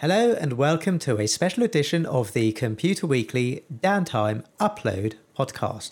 Hello 0.00 0.32
and 0.32 0.54
welcome 0.54 0.98
to 1.00 1.20
a 1.20 1.28
special 1.28 1.62
edition 1.62 2.06
of 2.06 2.32
the 2.32 2.52
Computer 2.52 3.06
Weekly 3.06 3.64
Downtime 3.70 4.46
Upload 4.58 5.16
podcast. 5.38 5.90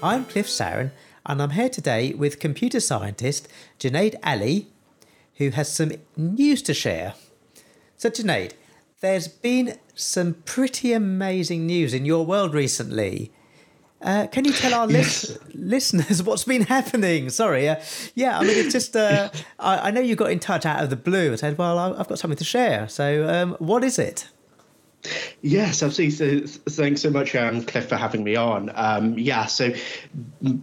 I'm 0.00 0.26
Cliff 0.26 0.46
Saran 0.46 0.92
and 1.26 1.42
I'm 1.42 1.50
here 1.50 1.68
today 1.68 2.12
with 2.12 2.38
computer 2.38 2.78
scientist 2.78 3.48
Junade 3.80 4.14
Ali, 4.22 4.68
who 5.38 5.50
has 5.50 5.72
some 5.72 5.90
news 6.16 6.62
to 6.62 6.72
share. 6.72 7.14
So, 7.96 8.10
Junade, 8.10 8.52
there's 9.00 9.26
been 9.26 9.76
some 9.96 10.34
pretty 10.44 10.92
amazing 10.92 11.66
news 11.66 11.92
in 11.92 12.04
your 12.04 12.24
world 12.24 12.54
recently. 12.54 13.32
Uh, 14.06 14.28
can 14.28 14.44
you 14.44 14.52
tell 14.52 14.72
our 14.72 14.88
yes. 14.88 15.36
listeners 15.52 16.22
what's 16.22 16.44
been 16.44 16.62
happening? 16.76 17.28
Sorry. 17.28 17.68
Uh, 17.68 17.82
yeah, 18.14 18.38
I 18.38 18.42
mean, 18.44 18.56
it's 18.56 18.72
just, 18.72 18.94
uh, 18.94 19.30
I, 19.58 19.88
I, 19.88 19.90
know 19.90 20.00
you 20.00 20.14
got 20.14 20.30
in 20.30 20.38
touch 20.38 20.64
out 20.64 20.80
of 20.82 20.90
the 20.90 20.96
blue 20.96 21.30
and 21.30 21.38
said, 21.38 21.58
well, 21.58 21.76
I've 21.76 22.06
got 22.06 22.20
something 22.20 22.38
to 22.38 22.44
share. 22.44 22.88
So, 22.88 23.28
um, 23.28 23.56
what 23.58 23.82
is 23.82 23.98
it? 23.98 24.28
Yes, 25.42 25.82
absolutely. 25.82 26.46
So, 26.46 26.60
thanks 26.70 27.02
so 27.02 27.10
much, 27.10 27.34
um, 27.34 27.62
Cliff, 27.62 27.88
for 27.88 27.96
having 27.96 28.24
me 28.24 28.36
on. 28.36 28.70
Um, 28.74 29.18
yeah, 29.18 29.46
so 29.46 29.72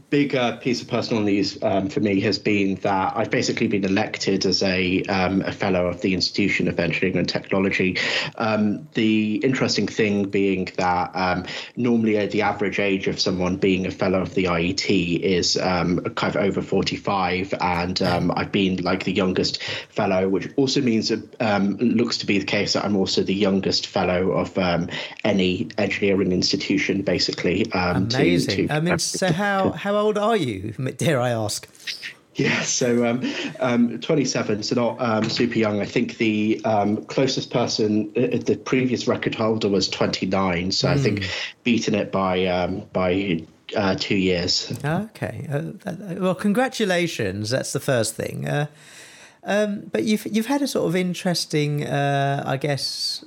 big 0.10 0.36
uh, 0.36 0.58
piece 0.58 0.82
of 0.82 0.88
personal 0.88 1.24
news 1.24 1.58
um, 1.62 1.90
for 1.90 2.00
me 2.00 2.20
has 2.22 2.40
been 2.40 2.76
that 2.76 3.14
I've 3.16 3.30
basically 3.30 3.68
been 3.68 3.86
elected 3.86 4.46
as 4.46 4.64
a, 4.64 5.04
um, 5.04 5.42
a 5.42 5.52
fellow 5.52 5.88
of 5.88 6.02
the 6.02 6.14
Institution 6.14 6.68
of 6.68 6.80
Engineering 6.80 7.18
and 7.18 7.28
Technology. 7.28 7.98
Um, 8.38 8.88
the 8.94 9.38
interesting 9.38 9.88
thing 9.88 10.30
being 10.30 10.70
that 10.78 11.12
um, 11.16 11.46
normally 11.76 12.18
uh, 12.18 12.28
the 12.28 12.42
average 12.42 12.80
age 12.80 13.08
of 13.08 13.20
someone 13.20 13.58
being 13.58 13.86
a 13.86 13.92
fellow 13.92 14.22
of 14.22 14.34
the 14.34 14.46
IET 14.46 15.20
is 15.20 15.58
kind 15.58 16.00
of 16.00 16.36
over 16.36 16.62
45, 16.62 17.54
and 17.62 18.02
I've 18.02 18.52
been 18.52 18.78
like 18.78 19.04
the 19.04 19.14
youngest 19.14 19.62
fellow, 19.90 20.28
which 20.30 20.50
also 20.56 20.82
means 20.82 21.12
it 21.12 21.40
looks 21.40 22.18
to 22.20 22.26
be 22.26 22.40
the 22.40 22.46
case 22.46 22.74
that 22.74 22.86
I'm 22.86 22.96
also 22.96 23.24
the 23.24 23.34
youngest 23.34 23.88
fellow 23.88 24.33
of 24.36 24.58
um, 24.58 24.90
any 25.24 25.70
engineering 25.78 26.32
institution, 26.32 27.02
basically. 27.02 27.72
Um, 27.74 28.10
Amazing. 28.14 28.56
To, 28.56 28.68
to 28.68 28.74
I 28.74 28.80
mean, 28.80 29.00
so 29.00 29.32
how 29.32 29.72
how 29.72 29.96
old 29.96 30.18
are 30.18 30.38
you? 30.38 30.72
Dare 30.98 31.20
I 31.20 31.32
ask? 31.32 31.68
Yeah, 32.36 32.62
so 32.64 33.06
um, 33.06 33.22
um, 33.60 34.00
27, 34.00 34.64
so 34.64 34.76
not 34.76 35.00
um, 35.00 35.30
super 35.30 35.58
young. 35.58 35.82
I 35.82 35.86
think 35.86 36.18
the 36.18 36.60
um, 36.66 37.06
closest 37.06 37.52
person, 37.52 38.12
uh, 38.18 38.38
the 38.38 38.60
previous 38.66 39.08
record 39.08 39.36
holder 39.36 39.70
was 39.70 39.88
29, 39.88 40.72
so 40.72 40.88
mm. 40.88 40.92
I 40.92 40.98
think 40.98 41.24
hmm. 41.24 41.30
beaten 41.64 41.94
it 41.94 42.12
by 42.12 42.46
um, 42.48 42.84
by 42.92 43.44
uh, 43.76 43.96
two 44.00 44.16
years. 44.16 44.74
Okay, 44.84 45.48
uh, 45.52 45.94
well, 46.18 46.36
congratulations. 46.36 47.52
That's 47.52 47.72
the 47.72 47.80
first 47.80 48.16
thing. 48.16 48.48
Uh, 48.48 48.66
um, 49.44 49.90
but 49.92 50.04
you've 50.04 50.26
you've 50.26 50.48
had 50.48 50.62
a 50.62 50.68
sort 50.68 50.88
of 50.88 50.96
interesting, 50.96 51.86
uh, 51.86 52.44
I 52.46 52.58
guess, 52.58 53.24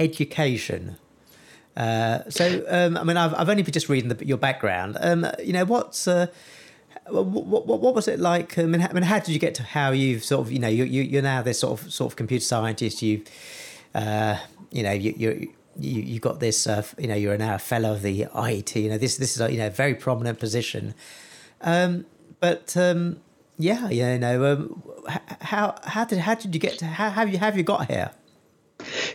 education. 0.00 0.96
Uh, 1.76 2.28
so, 2.28 2.64
um, 2.68 2.96
I 2.96 3.04
mean, 3.04 3.16
I've, 3.16 3.34
I've 3.34 3.48
only 3.48 3.62
been 3.62 3.72
just 3.72 3.88
reading 3.88 4.08
the, 4.08 4.26
your 4.26 4.38
background. 4.38 4.98
Um, 5.00 5.26
you 5.42 5.52
know, 5.52 5.64
what's 5.64 6.08
uh, 6.08 6.26
what, 7.08 7.26
what, 7.26 7.80
what, 7.80 7.94
was 7.94 8.08
it 8.08 8.18
like? 8.18 8.58
I 8.58 8.64
mean, 8.64 8.80
how, 8.80 8.88
I 8.88 8.92
mean, 8.92 9.02
how 9.04 9.18
did 9.18 9.28
you 9.28 9.38
get 9.38 9.54
to 9.56 9.62
how 9.62 9.90
you've 9.92 10.24
sort 10.24 10.46
of, 10.46 10.52
you 10.52 10.58
know, 10.58 10.68
you, 10.68 10.84
you, 10.84 11.02
you're 11.02 11.22
now 11.22 11.42
this 11.42 11.60
sort 11.60 11.80
of 11.80 11.92
sort 11.92 12.12
of 12.12 12.16
computer 12.16 12.44
scientist. 12.44 13.02
You, 13.02 13.22
uh, 13.94 14.38
you 14.70 14.82
know, 14.82 14.92
you, 14.92 15.14
you 15.16 15.52
you 15.78 16.02
you 16.02 16.20
got 16.20 16.40
this. 16.40 16.66
Uh, 16.66 16.82
you 16.98 17.06
know, 17.06 17.14
you're 17.14 17.36
now 17.38 17.54
a 17.54 17.58
fellow 17.58 17.92
of 17.92 18.02
the 18.02 18.24
IET. 18.26 18.82
You 18.82 18.90
know, 18.90 18.98
this 18.98 19.16
this 19.16 19.34
is 19.34 19.40
a 19.40 19.50
you 19.50 19.58
know 19.58 19.68
a 19.68 19.70
very 19.70 19.94
prominent 19.94 20.38
position. 20.38 20.94
Um, 21.60 22.06
but 22.40 22.76
um, 22.76 23.20
yeah, 23.58 23.88
you 23.88 24.18
know, 24.18 24.52
um, 24.52 24.82
how 25.40 25.76
how 25.84 26.04
did 26.04 26.18
how 26.18 26.34
did 26.34 26.54
you 26.54 26.60
get 26.60 26.78
to 26.78 26.86
how 26.86 27.10
have 27.10 27.30
you 27.30 27.38
have 27.38 27.56
you 27.56 27.62
got 27.62 27.90
here? 27.90 28.10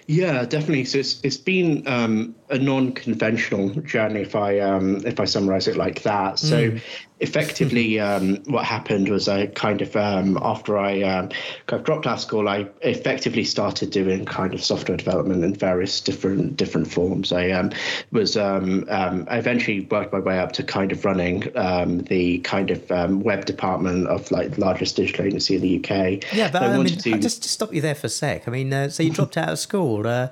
Yeah, 0.07 0.45
definitely. 0.45 0.85
So 0.85 0.99
it's 0.99 1.19
it's 1.23 1.37
been 1.37 1.87
um, 1.87 2.35
a 2.49 2.59
non-conventional 2.59 3.69
journey, 3.81 4.21
if 4.21 4.35
I 4.35 4.59
um, 4.59 4.97
if 5.05 5.19
I 5.19 5.25
summarize 5.25 5.67
it 5.67 5.77
like 5.77 6.03
that. 6.03 6.39
So 6.39 6.71
mm 6.71 6.81
effectively, 7.19 7.99
um, 8.11 8.37
what 8.45 8.65
happened 8.65 9.09
was 9.09 9.27
I 9.27 9.47
kind 9.47 9.81
of 9.81 9.95
um, 9.95 10.37
after 10.41 10.77
I 10.77 11.01
um, 11.03 11.29
kind 11.67 11.79
of 11.79 11.83
dropped 11.83 12.07
out 12.07 12.15
of 12.15 12.19
school, 12.21 12.49
I 12.49 12.67
effectively 12.81 13.43
started 13.43 13.91
doing 13.91 14.25
kind 14.25 14.53
of 14.53 14.63
software 14.63 14.97
development 14.97 15.43
in 15.43 15.53
various 15.53 16.01
different 16.01 16.57
different 16.57 16.91
forms. 16.91 17.31
I 17.31 17.51
um, 17.51 17.71
was 18.11 18.37
um, 18.37 18.85
um, 18.89 19.27
I 19.29 19.37
eventually 19.37 19.81
worked 19.81 20.13
my 20.13 20.19
way 20.19 20.39
up 20.39 20.51
to 20.53 20.63
kind 20.63 20.91
of 20.91 21.05
running 21.05 21.41
the 21.41 22.39
kind 22.43 22.71
of 22.71 22.89
web 23.23 23.45
department 23.45 24.07
of 24.07 24.31
like 24.31 24.51
the 24.51 24.61
largest 24.61 24.95
digital 24.95 25.25
agency 25.25 25.55
in 25.55 25.61
the 25.61 25.79
UK. 25.79 26.33
Yeah, 26.33 26.49
but 26.51 26.63
I, 26.63 26.73
I 26.73 26.77
mean, 26.77 26.87
to... 26.87 27.17
just 27.19 27.43
to 27.43 27.49
stop 27.49 27.73
you 27.73 27.81
there 27.81 27.95
for 27.95 28.07
a 28.07 28.09
sec. 28.09 28.47
I 28.47 28.51
mean, 28.51 28.73
uh, 28.73 28.89
so 28.89 29.03
you 29.03 29.11
dropped 29.11 29.37
out 29.37 29.49
of 29.49 29.59
school. 29.59 30.07
Uh, 30.07 30.29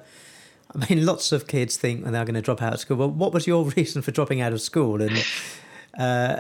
I 0.76 0.86
mean, 0.90 1.06
lots 1.06 1.32
of 1.32 1.48
kids 1.48 1.78
think 1.78 2.04
they're 2.04 2.26
going 2.26 2.34
to 2.34 2.42
drop 2.42 2.62
out 2.62 2.74
of 2.74 2.80
school. 2.80 2.98
But 2.98 3.10
what 3.10 3.34
was 3.34 3.48
your 3.48 3.66
reason 3.78 4.02
for 4.02 4.12
dropping 4.12 4.42
out 4.42 4.54
of 4.54 4.62
school? 4.62 5.02
And 5.02 5.24
uh, 5.98 6.40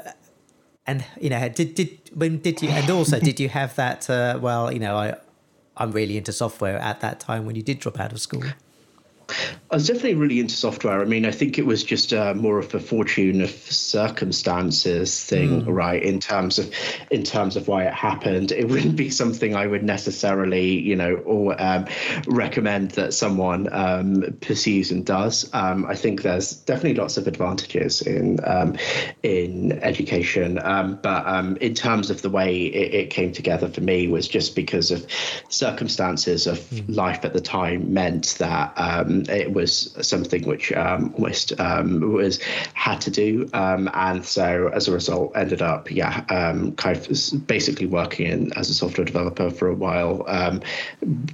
and 0.85 1.05
you 1.19 1.29
know 1.29 1.49
did 1.49 1.75
did 1.75 1.89
when 2.13 2.39
did 2.39 2.61
you 2.61 2.69
and 2.69 2.89
also 2.89 3.19
did 3.19 3.39
you 3.39 3.49
have 3.49 3.75
that 3.75 4.09
uh, 4.09 4.38
well 4.41 4.71
you 4.71 4.79
know 4.79 4.95
i 4.95 5.16
i'm 5.77 5.91
really 5.91 6.17
into 6.17 6.31
software 6.31 6.77
at 6.77 6.99
that 6.99 7.19
time 7.19 7.45
when 7.45 7.55
you 7.55 7.63
did 7.63 7.79
drop 7.79 7.99
out 7.99 8.11
of 8.11 8.19
school 8.19 8.44
I 9.71 9.75
was 9.75 9.88
definitely 9.88 10.16
really 10.16 10.39
into 10.39 10.55
software. 10.55 11.01
I 11.01 11.05
mean, 11.05 11.25
I 11.25 11.31
think 11.31 11.57
it 11.57 11.66
was 11.66 11.83
just 11.83 12.13
uh, 12.13 12.33
more 12.35 12.59
of 12.59 12.73
a 12.75 12.79
fortune 12.79 13.41
of 13.41 13.49
circumstances 13.49 15.23
thing, 15.23 15.63
mm. 15.63 15.66
right? 15.67 16.01
In 16.01 16.19
terms 16.19 16.59
of, 16.59 16.71
in 17.09 17.23
terms 17.23 17.55
of 17.55 17.67
why 17.67 17.85
it 17.85 17.93
happened, 17.93 18.51
it 18.51 18.67
wouldn't 18.67 18.95
be 18.95 19.09
something 19.09 19.55
I 19.55 19.66
would 19.66 19.83
necessarily, 19.83 20.79
you 20.79 20.95
know, 20.95 21.16
or 21.16 21.59
um, 21.59 21.85
recommend 22.27 22.91
that 22.91 23.13
someone 23.13 23.67
um, 23.72 24.38
pursues 24.41 24.91
and 24.91 25.05
does. 25.05 25.49
Um, 25.53 25.85
I 25.85 25.95
think 25.95 26.22
there's 26.22 26.53
definitely 26.53 26.95
lots 26.95 27.17
of 27.17 27.27
advantages 27.27 28.01
in 28.01 28.39
um, 28.43 28.77
in 29.23 29.72
education, 29.83 30.59
um, 30.63 30.99
but 31.01 31.25
um, 31.25 31.57
in 31.57 31.73
terms 31.73 32.09
of 32.09 32.22
the 32.22 32.29
way 32.29 32.66
it, 32.66 32.93
it, 32.93 33.09
came 33.09 33.31
together 33.31 33.67
for 33.67 33.81
me 33.81 34.07
was 34.07 34.27
just 34.27 34.55
because 34.55 34.89
of 34.91 35.05
circumstances 35.49 36.47
of 36.47 36.57
mm. 36.59 36.95
life 36.95 37.25
at 37.25 37.33
the 37.33 37.41
time 37.41 37.93
meant 37.93 38.35
that 38.39 38.73
it 39.29 39.53
was 39.53 39.95
something 40.01 40.45
which 40.45 40.72
um, 40.73 41.13
almost 41.16 41.59
um, 41.59 42.13
was 42.13 42.41
had 42.73 43.01
to 43.01 43.11
do, 43.11 43.50
um, 43.53 43.89
and 43.94 44.25
so 44.25 44.69
as 44.73 44.88
a 44.88 44.91
result, 44.91 45.31
ended 45.35 45.61
up 45.61 45.91
yeah, 45.91 46.25
um, 46.29 46.73
kind 46.73 46.97
of 46.97 47.47
basically 47.47 47.85
working 47.85 48.28
in, 48.28 48.53
as 48.53 48.69
a 48.69 48.73
software 48.73 49.06
developer 49.06 49.50
for 49.50 49.67
a 49.67 49.75
while. 49.75 50.23
Um, 50.28 50.61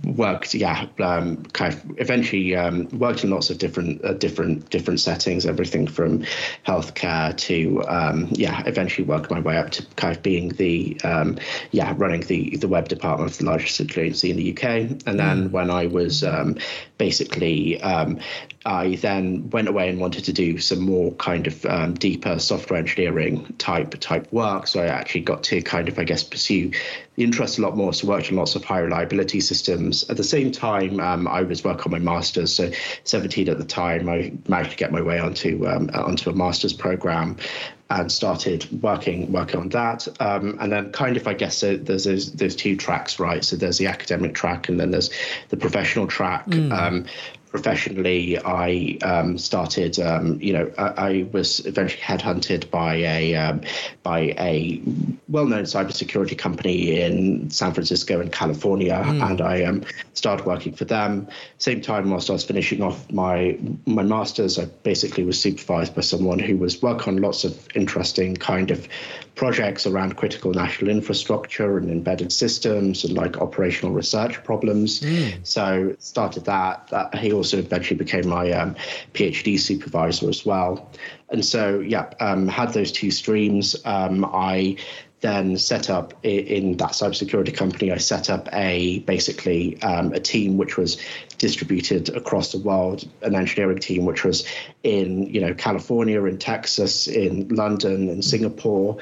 worked 0.04 0.54
yeah, 0.54 0.88
um, 1.00 1.44
kind 1.54 1.74
of 1.74 2.00
eventually 2.00 2.56
worked 2.98 3.24
in 3.24 3.30
lots 3.30 3.50
of 3.50 3.58
different 3.58 4.04
uh, 4.04 4.14
different 4.14 4.70
different 4.70 5.00
settings, 5.00 5.46
everything 5.46 5.88
from 5.88 6.24
healthcare 6.66 7.36
to 7.38 7.84
yeah, 8.32 8.64
eventually 8.66 9.06
worked 9.08 9.32
my 9.32 9.40
way 9.40 9.58
up 9.58 9.72
to 9.72 9.86
kind 9.96 10.16
of 10.16 10.24
being 10.24 10.50
the 10.50 10.98
yeah 11.72 11.94
running 11.98 12.22
the 12.22 12.56
the 12.58 12.68
web 12.68 12.88
department 12.88 13.32
of 13.32 13.38
the 13.38 13.46
largest 13.46 13.80
agency 13.82 14.30
in 14.30 14.38
the 14.38 14.52
UK, 14.52 14.64
and 15.06 15.20
then 15.20 15.50
mm. 15.50 15.52
when 15.52 15.70
I 15.70 15.88
was 15.88 16.24
basically 17.00 17.82
um, 17.82 18.20
I 18.66 18.98
then 18.98 19.50
went 19.50 19.68
away 19.68 19.90
and 19.90 20.00
wanted 20.00 20.26
to 20.26 20.34
do 20.34 20.60
some 20.60 20.82
more 20.82 21.12
kind 21.14 21.48
of 21.48 21.66
um, 21.66 21.96
deeper 21.96 22.38
software 22.38 22.78
engineering 22.78 23.56
type 23.58 23.96
type 24.00 24.32
work. 24.32 24.68
So 24.68 24.82
I 24.82 24.88
actually 24.88 25.22
got 25.22 25.42
to 25.46 25.62
kind 25.64 25.88
of, 25.88 25.98
I 25.98 26.04
guess, 26.04 26.24
pursue 26.24 26.72
the 27.16 27.24
interest 27.24 27.58
a 27.58 27.62
lot 27.62 27.76
more. 27.76 27.94
So 27.94 28.08
worked 28.08 28.30
on 28.30 28.38
lots 28.38 28.56
of 28.56 28.64
high 28.64 28.80
reliability 28.80 29.40
systems. 29.40 30.08
At 30.10 30.18
the 30.18 30.24
same 30.24 30.52
time, 30.52 31.00
um, 31.00 31.28
I 31.28 31.42
was 31.42 31.64
working 31.64 31.86
on 31.86 31.92
my 31.92 32.14
masters. 32.14 32.54
So 32.54 32.70
17 33.06 33.50
at 33.50 33.58
the 33.58 33.66
time, 33.66 34.08
I 34.10 34.34
managed 34.48 34.72
to 34.72 34.78
get 34.78 34.92
my 34.92 35.02
way 35.02 35.18
onto 35.20 35.68
um, 35.68 35.90
onto 35.94 36.30
a 36.30 36.34
master's 36.34 36.74
program 36.74 37.38
and 37.90 38.12
started 38.12 38.68
working 38.84 39.32
working 39.32 39.60
on 39.60 39.70
that. 39.70 40.08
Um, 40.20 40.58
and 40.60 40.72
then 40.72 40.92
kind 40.92 41.18
of 41.18 41.28
I 41.28 41.34
guess 41.34 41.58
so 41.58 41.76
there's 41.76 42.04
those, 42.04 42.32
those 42.34 42.56
two 42.56 42.76
tracks, 42.76 43.20
right? 43.20 43.44
So 43.44 43.56
there's 43.56 43.78
the 43.78 43.88
academic 43.88 44.36
track 44.36 44.70
and 44.70 44.80
then 44.80 44.92
there's 44.92 45.10
the 45.50 45.58
professional 45.58 46.08
track. 46.08 46.46
Mm. 46.48 46.72
Um, 46.72 47.06
professionally, 47.50 48.38
I 48.38 48.98
um, 49.04 49.38
started. 49.38 50.00
Um, 50.00 50.40
you 50.42 50.54
know, 50.54 50.72
I, 50.78 50.84
I, 50.84 51.30
was 51.32 51.66
eventually 51.66 52.02
headhunted 52.02 52.70
by 52.70 52.96
a 52.96 53.36
um, 53.36 53.62
by 54.04 54.36
a 54.38 54.82
well-known 55.28 55.64
cybersecurity 55.64 56.38
company 56.38 57.02
in 57.02 57.50
San 57.50 57.74
Francisco 57.74 58.22
in 58.22 58.30
California, 58.30 59.02
mm. 59.04 59.30
and 59.30 59.42
I 59.42 59.64
um, 59.64 59.84
started 60.14 60.46
working 60.46 60.74
for 60.74 60.86
them. 60.86 61.28
Same 61.58 61.82
time, 61.82 62.10
whilst 62.10 62.30
I 62.30 62.34
was 62.34 62.46
finishing 62.46 62.82
off 62.82 63.12
my 63.12 63.58
my 63.86 64.04
masters, 64.04 64.60
I 64.60 64.66
basically 64.84 65.24
was 65.24 65.42
supervised 65.42 65.96
by 65.96 66.02
someone 66.02 66.40
who 66.40 66.58
was 66.58 66.82
working 66.82 67.16
on 67.16 67.22
lots 67.22 67.44
of 67.44 67.68
interesting 67.76 68.36
kind 68.36 68.70
of 68.70 68.88
projects 69.36 69.88
around 69.88 70.18
critical 70.18 70.54
national 70.54 70.92
infrastructure 70.92 71.78
and 71.78 71.90
embedded 71.90 72.30
systems 72.32 73.06
and 73.06 73.14
like 73.14 73.38
operational 73.38 73.94
research 73.94 74.44
problems. 74.44 75.00
Mm. 75.00 75.48
So 75.48 75.96
started 76.00 76.46
that. 76.46 76.88
that. 76.90 77.16
He 77.16 77.32
also 77.40 77.58
eventually 77.58 77.98
became 77.98 78.28
my 78.28 78.52
um, 78.52 78.76
PhD 79.14 79.60
supervisor 79.60 80.30
as 80.30 80.46
well. 80.46 80.92
And 81.30 81.44
so, 81.44 81.80
yeah, 81.80 82.10
um, 82.20 82.48
had 82.48 82.74
those 82.74 82.92
two 82.92 83.12
streams. 83.12 83.76
Um, 83.86 84.26
I 84.26 84.78
then 85.22 85.58
set 85.58 85.90
up 85.90 86.14
in 86.24 86.78
that 86.78 86.92
cybersecurity 86.92 87.54
company. 87.54 87.92
I 87.92 87.98
set 87.98 88.30
up 88.30 88.48
a 88.54 89.00
basically 89.00 89.82
um, 89.82 90.14
a 90.14 90.20
team 90.20 90.58
which 90.58 90.78
was 90.78 90.98
distributed 91.38 92.10
across 92.10 92.52
the 92.52 92.60
world, 92.60 93.08
an 93.22 93.36
engineering 93.36 93.80
team 93.80 94.06
which 94.06 94.24
was 94.24 94.46
in 94.84 95.24
you 95.24 95.42
know 95.42 95.54
California, 95.54 96.24
in 96.26 96.38
Texas, 96.38 97.08
in 97.08 97.50
London, 97.50 98.10
and 98.10 98.24
Singapore. 98.24 98.98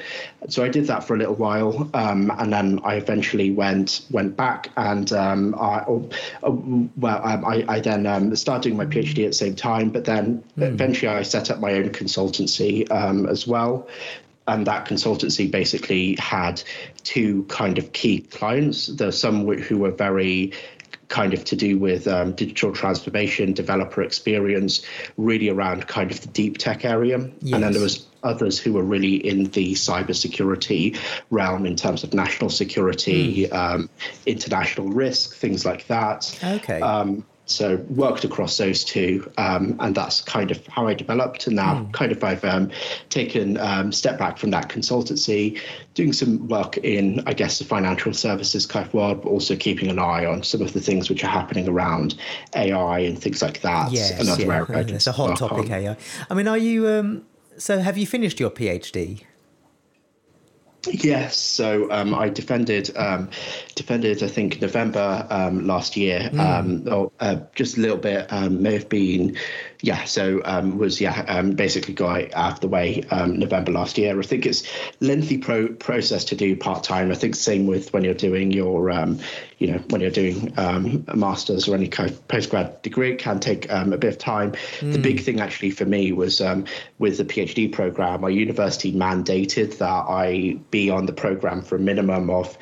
So 0.48 0.64
I 0.64 0.68
did 0.68 0.86
that 0.88 1.04
for 1.04 1.14
a 1.14 1.18
little 1.18 1.34
while, 1.34 1.88
um, 1.94 2.32
and 2.36 2.52
then 2.52 2.80
I 2.82 2.94
eventually 2.94 3.50
went 3.52 4.04
went 4.10 4.36
back 4.36 4.70
and 4.76 5.12
um, 5.12 5.54
I 5.54 5.84
oh, 5.86 6.08
oh, 6.42 6.88
well 6.96 7.20
um, 7.24 7.44
I, 7.44 7.64
I, 7.68 7.80
then 7.80 8.06
um, 8.06 8.34
started 8.34 8.62
doing 8.62 8.76
my 8.76 8.86
PhD 8.86 9.24
at 9.24 9.30
the 9.30 9.32
same 9.32 9.54
time, 9.54 9.90
but 9.90 10.04
then 10.04 10.42
mm. 10.56 10.62
eventually 10.62 11.08
I 11.08 11.22
set 11.22 11.50
up 11.50 11.60
my 11.60 11.74
own 11.74 11.90
consultancy 11.90 12.90
um, 12.90 13.26
as 13.26 13.46
well 13.46 13.88
and 14.48 14.66
that 14.66 14.86
consultancy 14.86 15.48
basically 15.48 16.16
had 16.18 16.62
two 17.04 17.44
kind 17.44 17.78
of 17.78 17.92
key 17.92 18.20
clients. 18.20 18.86
There's 18.86 19.18
some 19.18 19.46
who 19.46 19.78
were 19.78 19.90
very 19.90 20.52
kind 21.08 21.32
of 21.34 21.44
to 21.44 21.56
do 21.56 21.78
with 21.78 22.06
um, 22.06 22.32
digital 22.32 22.72
transformation, 22.72 23.52
developer 23.52 24.02
experience, 24.02 24.82
really 25.16 25.48
around 25.48 25.86
kind 25.86 26.10
of 26.10 26.20
the 26.20 26.28
deep 26.28 26.58
tech 26.58 26.84
area. 26.84 27.18
Yes. 27.40 27.54
And 27.54 27.62
then 27.62 27.72
there 27.72 27.82
was 27.82 28.06
others 28.22 28.58
who 28.58 28.74
were 28.74 28.82
really 28.82 29.14
in 29.14 29.44
the 29.44 29.72
cybersecurity 29.74 30.98
realm 31.30 31.66
in 31.66 31.76
terms 31.76 32.04
of 32.04 32.12
national 32.12 32.50
security, 32.50 33.46
mm. 33.46 33.52
um, 33.52 33.90
international 34.26 34.88
risk, 34.88 35.34
things 35.34 35.64
like 35.64 35.86
that. 35.86 36.38
Okay. 36.42 36.80
Um, 36.80 37.24
so 37.50 37.76
worked 37.88 38.24
across 38.24 38.56
those 38.56 38.84
two, 38.84 39.30
um, 39.38 39.76
and 39.80 39.94
that's 39.94 40.20
kind 40.20 40.50
of 40.50 40.66
how 40.66 40.86
I 40.86 40.94
developed. 40.94 41.46
And 41.46 41.56
now, 41.56 41.76
mm. 41.76 41.92
kind 41.92 42.12
of, 42.12 42.22
I've 42.22 42.44
um, 42.44 42.70
taken 43.08 43.56
um, 43.58 43.92
step 43.92 44.18
back 44.18 44.38
from 44.38 44.50
that 44.50 44.68
consultancy, 44.68 45.60
doing 45.94 46.12
some 46.12 46.46
work 46.48 46.76
in, 46.78 47.22
I 47.26 47.32
guess, 47.32 47.58
the 47.58 47.64
financial 47.64 48.12
services 48.12 48.66
kind 48.66 48.86
of 48.86 48.94
world, 48.94 49.22
but 49.22 49.30
also 49.30 49.56
keeping 49.56 49.88
an 49.88 49.98
eye 49.98 50.26
on 50.26 50.42
some 50.42 50.60
of 50.62 50.72
the 50.72 50.80
things 50.80 51.08
which 51.08 51.24
are 51.24 51.30
happening 51.30 51.68
around 51.68 52.16
AI 52.54 53.00
and 53.00 53.18
things 53.18 53.42
like 53.42 53.62
that. 53.62 53.92
Yes, 53.92 54.20
Another 54.20 54.44
yeah. 54.44 54.94
It's 54.94 55.06
a 55.06 55.12
hot 55.12 55.38
topic, 55.38 55.66
on. 55.66 55.72
AI. 55.72 55.96
I 56.30 56.34
mean, 56.34 56.48
are 56.48 56.58
you? 56.58 56.88
Um, 56.88 57.24
so, 57.56 57.80
have 57.80 57.98
you 57.98 58.06
finished 58.06 58.38
your 58.38 58.50
PhD? 58.50 59.24
Yes, 60.86 61.36
so 61.36 61.90
um, 61.90 62.14
I 62.14 62.28
defended 62.28 62.96
um, 62.96 63.30
defended 63.74 64.22
I 64.22 64.28
think 64.28 64.60
November 64.60 65.26
um, 65.28 65.66
last 65.66 65.96
year, 65.96 66.30
mm. 66.32 66.90
or 66.90 67.10
uh, 67.20 67.40
just 67.54 67.76
a 67.78 67.80
little 67.80 67.96
bit 67.96 68.32
um, 68.32 68.62
may 68.62 68.74
have 68.74 68.88
been 68.88 69.36
yeah, 69.80 70.04
so 70.04 70.40
um, 70.44 70.76
was 70.76 71.00
yeah 71.00 71.24
um, 71.28 71.52
basically 71.52 71.94
got 71.94 72.34
out 72.34 72.54
of 72.54 72.60
the 72.60 72.68
way 72.68 73.04
um, 73.10 73.38
November 73.38 73.70
last 73.70 73.96
year. 73.96 74.18
I 74.18 74.22
think 74.22 74.44
it's 74.44 74.64
lengthy 75.00 75.38
pro- 75.38 75.68
process 75.68 76.24
to 76.26 76.34
do 76.34 76.56
part 76.56 76.82
time. 76.82 77.12
I 77.12 77.14
think 77.14 77.36
same 77.36 77.66
with 77.66 77.92
when 77.92 78.02
you're 78.02 78.14
doing 78.14 78.50
your 78.50 78.90
um, 78.90 79.20
you 79.58 79.70
know 79.70 79.78
when 79.90 80.00
you're 80.00 80.10
doing 80.10 80.52
um, 80.58 81.04
a 81.06 81.16
master's 81.16 81.68
or 81.68 81.76
any 81.76 81.86
kind 81.86 82.10
of 82.10 82.26
postgrad 82.26 82.82
degree, 82.82 83.12
it 83.12 83.20
can 83.20 83.38
take 83.38 83.70
um, 83.72 83.92
a 83.92 83.98
bit 83.98 84.14
of 84.14 84.18
time. 84.18 84.52
Mm. 84.80 84.94
The 84.94 84.98
big 84.98 85.20
thing 85.20 85.40
actually 85.40 85.70
for 85.70 85.84
me 85.84 86.10
was 86.10 86.42
with 86.98 87.18
the 87.18 87.24
PhD 87.24 87.72
program, 87.72 88.22
my 88.22 88.30
university 88.30 88.92
mandated 88.92 89.78
that 89.78 90.06
I 90.08 90.58
be 90.70 90.90
on 90.90 91.06
the 91.06 91.12
program 91.12 91.62
for 91.62 91.76
a 91.76 91.80
minimum 91.80 92.30
of 92.30 92.58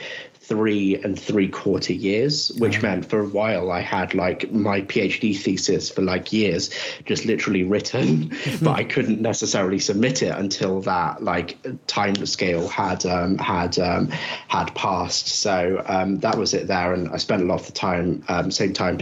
three 0.49 0.97
and 1.03 1.19
three 1.19 1.49
quarter 1.49 1.93
years, 1.93 2.53
which 2.59 2.81
meant 2.81 3.05
for 3.05 3.21
a 3.21 3.29
while 3.29 3.73
I 3.73 3.81
had 3.81 4.15
like 4.15 4.53
my 4.53 4.83
PhD 4.83 5.37
thesis 5.37 5.91
for 5.91 6.03
like 6.03 6.33
years 6.33 6.71
just 7.05 7.25
literally 7.25 7.65
written, 7.65 8.33
but 8.63 8.73
I 8.73 8.85
couldn't 8.85 9.21
necessarily 9.21 9.81
submit 9.81 10.23
it 10.23 10.37
until 10.37 10.81
that 10.83 11.23
like 11.23 11.59
time 11.87 12.25
scale 12.27 12.69
had 12.69 13.05
um, 13.07 13.39
had 13.39 13.79
um, 13.79 14.09
had 14.49 14.73
passed. 14.75 15.29
So 15.29 15.83
um, 15.87 16.21
that 16.21 16.39
was 16.39 16.55
it 16.55 16.69
there, 16.69 16.93
and 16.93 17.09
I 17.09 17.17
spent 17.17 17.43
a 17.43 17.47
lot 17.47 17.61
of 17.61 17.67
the 17.67 17.73
time, 17.73 18.25
um, 18.29 18.51
same 18.51 18.73
time. 18.73 19.01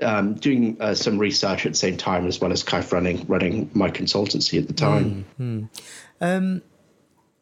Um, 0.00 0.34
doing 0.34 0.76
uh, 0.78 0.94
some 0.94 1.18
research 1.18 1.66
at 1.66 1.72
the 1.72 1.78
same 1.78 1.96
time, 1.96 2.28
as 2.28 2.40
well 2.40 2.52
as 2.52 2.62
kind 2.62 2.84
of 2.84 2.92
running 2.92 3.26
running 3.26 3.68
my 3.74 3.90
consultancy 3.90 4.56
at 4.56 4.68
the 4.68 4.72
time. 4.72 5.26
Mm-hmm. 5.40 5.64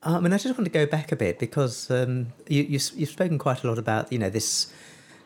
I 0.06 0.20
mean, 0.20 0.32
I 0.32 0.38
just 0.38 0.56
want 0.56 0.66
to 0.66 0.70
go 0.70 0.86
back 0.86 1.10
a 1.10 1.16
bit 1.16 1.38
because 1.38 1.90
um, 1.90 2.28
you, 2.46 2.62
you, 2.62 2.78
have 2.78 3.08
spoken 3.08 3.38
quite 3.38 3.64
a 3.64 3.68
lot 3.68 3.76
about, 3.76 4.12
you 4.12 4.18
know, 4.18 4.30
this, 4.30 4.72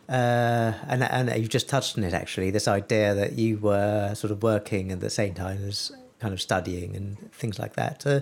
uh, 0.09 0.73
and, 0.89 1.03
and 1.03 1.31
you've 1.39 1.51
just 1.51 1.69
touched 1.69 1.99
on 1.99 2.05
it 2.05 2.15
actually, 2.15 2.51
this 2.51 2.67
idea 2.67 3.15
that 3.15 3.35
you 3.35 3.59
were 3.59 4.15
sort 4.15 4.31
of 4.31 4.43
working 4.43 4.91
at 4.91 5.01
the 5.01 5.11
same 5.11 5.35
time 5.35 5.63
as 5.67 5.93
kind 6.19 6.33
of 6.33 6.41
studying 6.41 6.97
and 6.97 7.31
things 7.33 7.59
like 7.59 7.75
that. 7.75 8.07
Uh, 8.07 8.21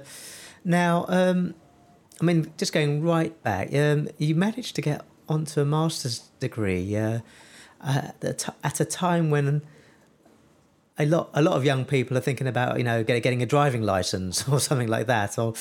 now, 0.64 1.04
um, 1.08 1.54
I 2.20 2.24
mean, 2.24 2.52
just 2.58 2.72
going 2.72 3.04
right 3.04 3.40
back, 3.44 3.72
um, 3.72 4.08
you 4.18 4.34
managed 4.34 4.74
to 4.76 4.82
get 4.82 5.04
onto 5.28 5.60
a 5.60 5.64
master's 5.64 6.30
degree 6.40 6.96
uh, 6.96 7.20
at 7.80 8.80
a 8.80 8.84
time 8.84 9.30
when 9.30 9.62
a 10.98 11.06
lot 11.06 11.30
a 11.34 11.42
lot 11.42 11.54
of 11.54 11.64
young 11.64 11.84
people 11.84 12.16
are 12.16 12.20
thinking 12.20 12.46
about 12.46 12.76
you 12.78 12.84
know 12.84 13.04
getting 13.04 13.42
a 13.42 13.46
driving 13.46 13.82
license 13.82 14.48
or 14.52 14.58
something 14.60 14.88
like 14.88 15.06
that 15.06 15.38
or 15.38 15.54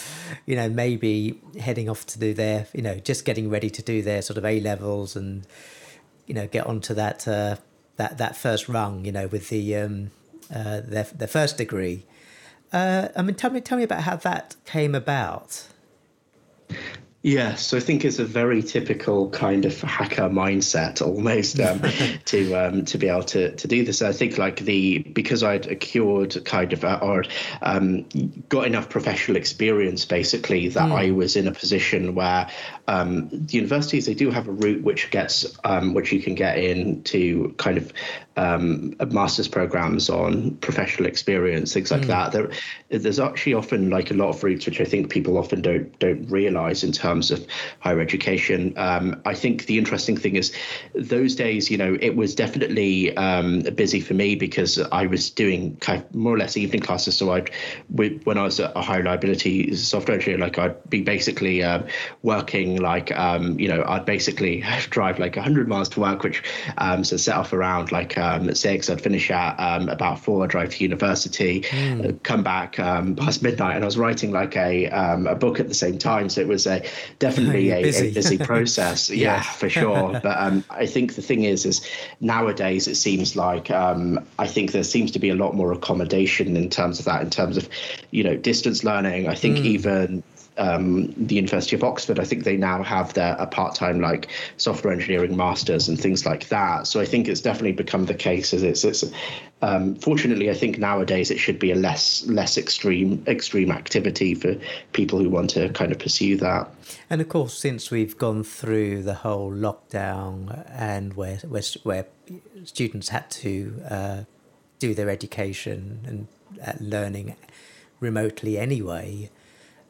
you 0.46 0.56
know 0.56 0.68
maybe 0.68 1.40
heading 1.60 1.90
off 1.90 2.06
to 2.08 2.20
do 2.20 2.34
their 2.34 2.68
you 2.74 2.82
know 2.82 2.96
just 2.96 3.26
getting 3.26 3.50
ready 3.50 3.70
to 3.70 3.82
do 3.82 4.02
their 4.02 4.22
sort 4.22 4.38
of 4.38 4.46
A 4.46 4.60
levels 4.60 5.16
and 5.16 5.46
you 6.26 6.34
know 6.34 6.48
get 6.48 6.66
onto 6.66 6.94
that 6.94 7.28
uh, 7.28 7.56
that 7.98 8.18
that 8.18 8.36
first 8.36 8.68
rung 8.68 9.06
you 9.06 9.12
know 9.12 9.28
with 9.28 9.50
the 9.50 9.76
um, 9.76 10.12
uh, 10.54 10.82
their 10.84 11.04
their 11.04 11.28
first 11.28 11.58
degree. 11.58 12.06
Uh, 12.74 13.08
I 13.16 13.22
mean 13.22 13.36
tell 13.36 13.52
me 13.52 13.62
tell 13.62 13.78
me 13.78 13.84
about 13.84 14.02
how 14.02 14.18
that 14.18 14.56
came 14.66 14.94
about 14.94 15.68
Yes, 17.28 17.68
so 17.68 17.76
I 17.76 17.82
think 17.82 18.06
it's 18.06 18.20
a 18.20 18.24
very 18.24 18.64
typical 18.64 19.30
kind 19.32 19.66
of 19.66 19.82
hacker 19.82 20.30
mindset 20.30 21.06
almost 21.06 21.60
um, 21.60 21.82
to 22.26 22.56
um, 22.56 22.86
to 22.86 22.98
be 22.98 23.10
able 23.10 23.24
to, 23.24 23.54
to 23.54 23.68
do 23.68 23.84
this. 23.84 24.02
I 24.02 24.14
think 24.14 24.38
like 24.38 24.62
the 24.62 25.00
because 25.00 25.44
I'd 25.44 25.68
accrued 25.68 26.46
kind 26.46 26.72
of 26.72 26.86
uh, 26.86 27.00
or 27.02 27.26
um, 27.62 28.06
got 28.48 28.66
enough 28.66 28.88
professional 28.88 29.36
experience 29.36 30.06
basically 30.06 30.70
that 30.70 30.88
mm. 30.88 30.94
I 30.94 31.12
was 31.12 31.36
in 31.36 31.50
a 31.50 31.52
position 31.52 32.16
where 32.16 32.50
um, 32.88 33.28
the 33.28 33.58
universities 33.58 34.06
they 34.06 34.14
do 34.14 34.32
have 34.32 34.48
a 34.48 34.54
route 34.54 34.82
which 34.82 35.12
gets 35.12 35.54
um, 35.66 35.94
which 35.94 36.14
you 36.14 36.22
can 36.22 36.34
get 36.34 36.58
into 36.58 37.54
kind 37.58 37.78
of 37.78 37.92
um, 38.38 38.96
master's 39.10 39.48
programs 39.48 40.10
on 40.10 40.56
professional 40.58 41.08
experience, 41.08 41.74
things 41.74 41.92
like 41.92 42.02
mm. 42.02 42.08
that. 42.08 42.32
There, 42.32 42.50
there's 42.90 43.20
actually 43.20 43.56
often 43.56 43.90
like 43.90 44.12
a 44.12 44.14
lot 44.14 44.30
of 44.30 44.44
routes 44.44 44.66
which 44.66 44.80
I 44.80 44.86
think 44.86 45.10
people 45.10 45.38
often 45.38 45.62
don't 45.62 45.98
don't 46.00 46.26
realize 46.28 46.84
in 46.84 46.92
terms 46.92 47.32
of 47.32 47.46
higher 47.80 48.00
education. 48.00 48.74
Um, 48.78 49.22
I 49.26 49.34
think 49.34 49.66
the 49.66 49.78
interesting 49.78 50.16
thing 50.16 50.36
is 50.36 50.54
those 50.94 51.36
days, 51.36 51.72
you 51.72 51.78
know, 51.78 51.98
it 52.00 52.16
was 52.16 52.36
definitely 52.36 53.16
um, 53.18 53.62
busy 53.76 54.00
for 54.00 54.14
me 54.14 54.36
because 54.36 54.80
I 54.92 55.08
was 55.08 55.30
doing 55.30 55.76
kind 55.78 56.04
of 56.04 56.16
more 56.16 56.36
or 56.36 56.38
less 56.38 56.56
evening 56.58 56.82
classes. 56.82 57.18
So 57.18 57.32
I'd 57.32 57.50
when 57.90 58.38
I 58.38 58.44
was 58.44 58.60
a 58.60 58.82
high 58.82 58.98
reliability 58.98 59.76
software 59.76 60.16
engineer, 60.16 60.38
like 60.38 60.60
I'd 60.60 60.90
be 60.90 61.02
basically 61.02 61.64
uh, 61.64 61.84
working 62.22 62.78
like 62.78 63.12
um, 63.18 63.60
you 63.60 63.68
know 63.68 63.84
I'd 63.88 64.06
basically 64.06 64.64
drive 64.90 65.18
like 65.18 65.36
100 65.36 65.68
miles 65.68 65.90
to 65.90 66.00
work, 66.00 66.24
which 66.24 66.44
um, 66.78 67.04
so 67.04 67.18
set 67.18 67.36
off 67.36 67.54
around 67.54 67.92
like 67.92 68.18
um, 68.28 68.50
at 68.50 68.58
six. 68.58 68.90
I'd 68.90 69.02
finish 69.02 69.30
at 69.32 69.56
um, 69.60 69.90
about 69.90 70.20
four, 70.20 70.44
I'd 70.44 70.50
drive 70.50 70.72
to 70.72 70.84
university, 70.84 71.62
mm. 71.62 72.22
come 72.24 72.44
back 72.44 72.80
um, 72.80 73.16
past 73.16 73.42
midnight, 73.44 73.76
and 73.76 73.84
I 73.84 73.86
was 73.86 73.98
writing 73.98 74.32
like 74.32 74.56
a 74.56 74.90
um, 74.90 75.28
a 75.28 75.36
book 75.36 75.60
at 75.60 75.68
the 75.68 75.74
same 75.74 75.98
time. 75.98 76.30
So 76.30 76.42
it 76.42 76.48
was 76.48 76.68
a 76.68 76.84
definitely 77.20 77.72
a 77.72 77.82
busy, 77.82 78.10
a 78.10 78.14
busy 78.14 78.38
process. 78.52 79.10
yeah. 79.10 79.38
yeah, 79.38 79.42
for 79.42 79.70
sure. 79.70 80.20
But 80.28 80.38
um, 80.40 80.64
I 80.70 80.86
think 80.86 81.16
the 81.16 81.22
thing 81.22 81.44
is, 81.44 81.66
is 81.66 81.88
nowadays 82.22 82.88
it 82.88 82.96
seems 82.96 83.36
like 83.36 83.70
um, 83.72 84.26
I 84.40 84.48
think 84.48 84.72
there 84.72 84.84
seems 84.84 85.12
to 85.12 85.20
be 85.20 85.30
a 85.30 85.36
lot 85.36 85.54
more 85.56 85.72
accommodation 85.72 86.58
in 86.58 86.70
terms 86.70 87.00
of 87.00 87.06
that, 87.06 87.22
in 87.22 87.30
terms 87.30 87.56
of 87.56 87.70
you 88.12 88.24
know 88.24 88.36
distance 88.36 88.84
learning. 88.84 89.28
I 89.28 89.36
think 89.36 89.58
mm. 89.58 89.66
even 89.66 90.24
um, 90.58 91.14
the 91.18 91.36
University 91.36 91.76
of 91.76 91.84
Oxford, 91.84 92.20
I 92.20 92.24
think 92.24 92.44
they 92.44 92.58
now 92.58 92.84
have 92.84 93.14
their 93.14 93.36
a 93.40 93.46
part-time 93.46 94.02
like 94.02 94.28
software 94.58 94.94
engineering 94.94 95.38
masters 95.38 95.88
and 95.88 96.00
things 96.00 96.26
like 96.26 96.50
that. 96.50 96.88
So 96.88 97.00
I 97.00 97.06
think 97.06 97.28
it's 97.28 97.42
definitely 97.42 97.74
become 97.74 98.06
the 98.06 98.14
case 98.14 98.54
as 98.54 98.64
it's, 98.64 98.84
it's 98.84 99.04
um, 99.62 99.96
fortunately 99.96 100.50
I 100.50 100.54
think 100.54 100.78
nowadays 100.78 101.32
it 101.32 101.38
should 101.38 101.60
be 101.60 101.72
a 101.72 101.76
less 101.76 102.26
less 102.28 102.58
extreme 102.58 103.24
extreme 103.28 103.72
activity 103.72 104.36
for 104.36 104.56
people 104.94 105.20
who 105.20 105.30
want 105.30 105.50
to 105.52 105.70
kind 105.70 105.92
of 105.92 106.00
pursue 106.00 106.38
that. 106.38 106.70
And 107.10 107.22
of 107.22 107.30
course, 107.30 107.58
since 107.58 107.92
we've 107.92 108.18
gone 108.18 108.44
through 108.44 109.04
the 109.04 109.16
whole 109.16 109.52
lockdown 109.52 110.66
and 110.72 111.14
where 111.16 111.38
where, 111.38 111.64
where 111.84 112.06
students 112.66 113.10
had 113.10 113.30
to 113.32 113.82
uh, 113.90 114.24
do 114.80 114.94
their 114.94 115.10
education 115.10 116.00
and 116.06 116.28
uh, 116.66 116.74
learning 116.80 117.36
remotely 118.00 118.58
anyway. 118.58 119.30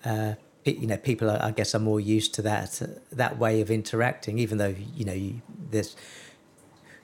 Uh, 0.06 0.36
you 0.72 0.88
know 0.88 0.98
people 0.98 1.30
I 1.30 1.52
guess 1.52 1.74
are 1.76 1.80
more 1.80 2.00
used 2.00 2.34
to 2.36 2.42
that 2.44 2.82
uh, 2.82 2.88
that 3.12 3.38
way 3.38 3.62
of 3.62 3.72
interacting, 3.72 4.40
even 4.40 4.58
though 4.58 4.76
you 4.96 5.06
know 5.06 5.14
you, 5.14 5.42
there's 5.72 5.96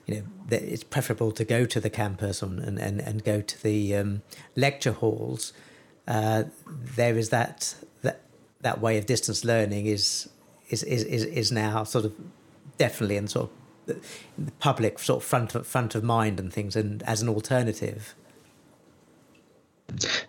you 0.06 0.16
know 0.16 0.22
it's 0.50 0.84
preferable 0.84 1.32
to 1.32 1.44
go 1.44 1.64
to 1.64 1.80
the 1.80 1.90
campus 1.90 2.42
and 2.42 2.60
and, 2.60 3.00
and, 3.00 3.24
go 3.24 3.40
to 3.40 3.62
the 3.62 3.96
um, 3.96 4.22
lecture 4.56 4.92
halls. 4.92 5.52
Uh, 6.06 6.44
there 6.66 7.16
is 7.16 7.30
that 7.30 7.74
that 8.02 8.20
that 8.60 8.80
way 8.80 8.98
of 8.98 9.06
distance 9.06 9.44
learning 9.44 9.86
is 9.86 10.28
is 10.68 10.82
is 10.82 11.04
is, 11.04 11.24
is 11.24 11.52
now 11.52 11.84
sort 11.84 12.04
of 12.04 12.12
definitely 12.78 13.16
in 13.16 13.28
sort 13.28 13.50
of 13.50 13.50
the 13.86 14.52
public 14.58 14.98
sort 14.98 15.22
of 15.22 15.28
front 15.28 15.54
of, 15.54 15.66
front 15.66 15.94
of 15.94 16.02
mind 16.02 16.40
and 16.40 16.52
things 16.52 16.74
and 16.74 17.02
as 17.02 17.20
an 17.20 17.28
alternative 17.28 18.14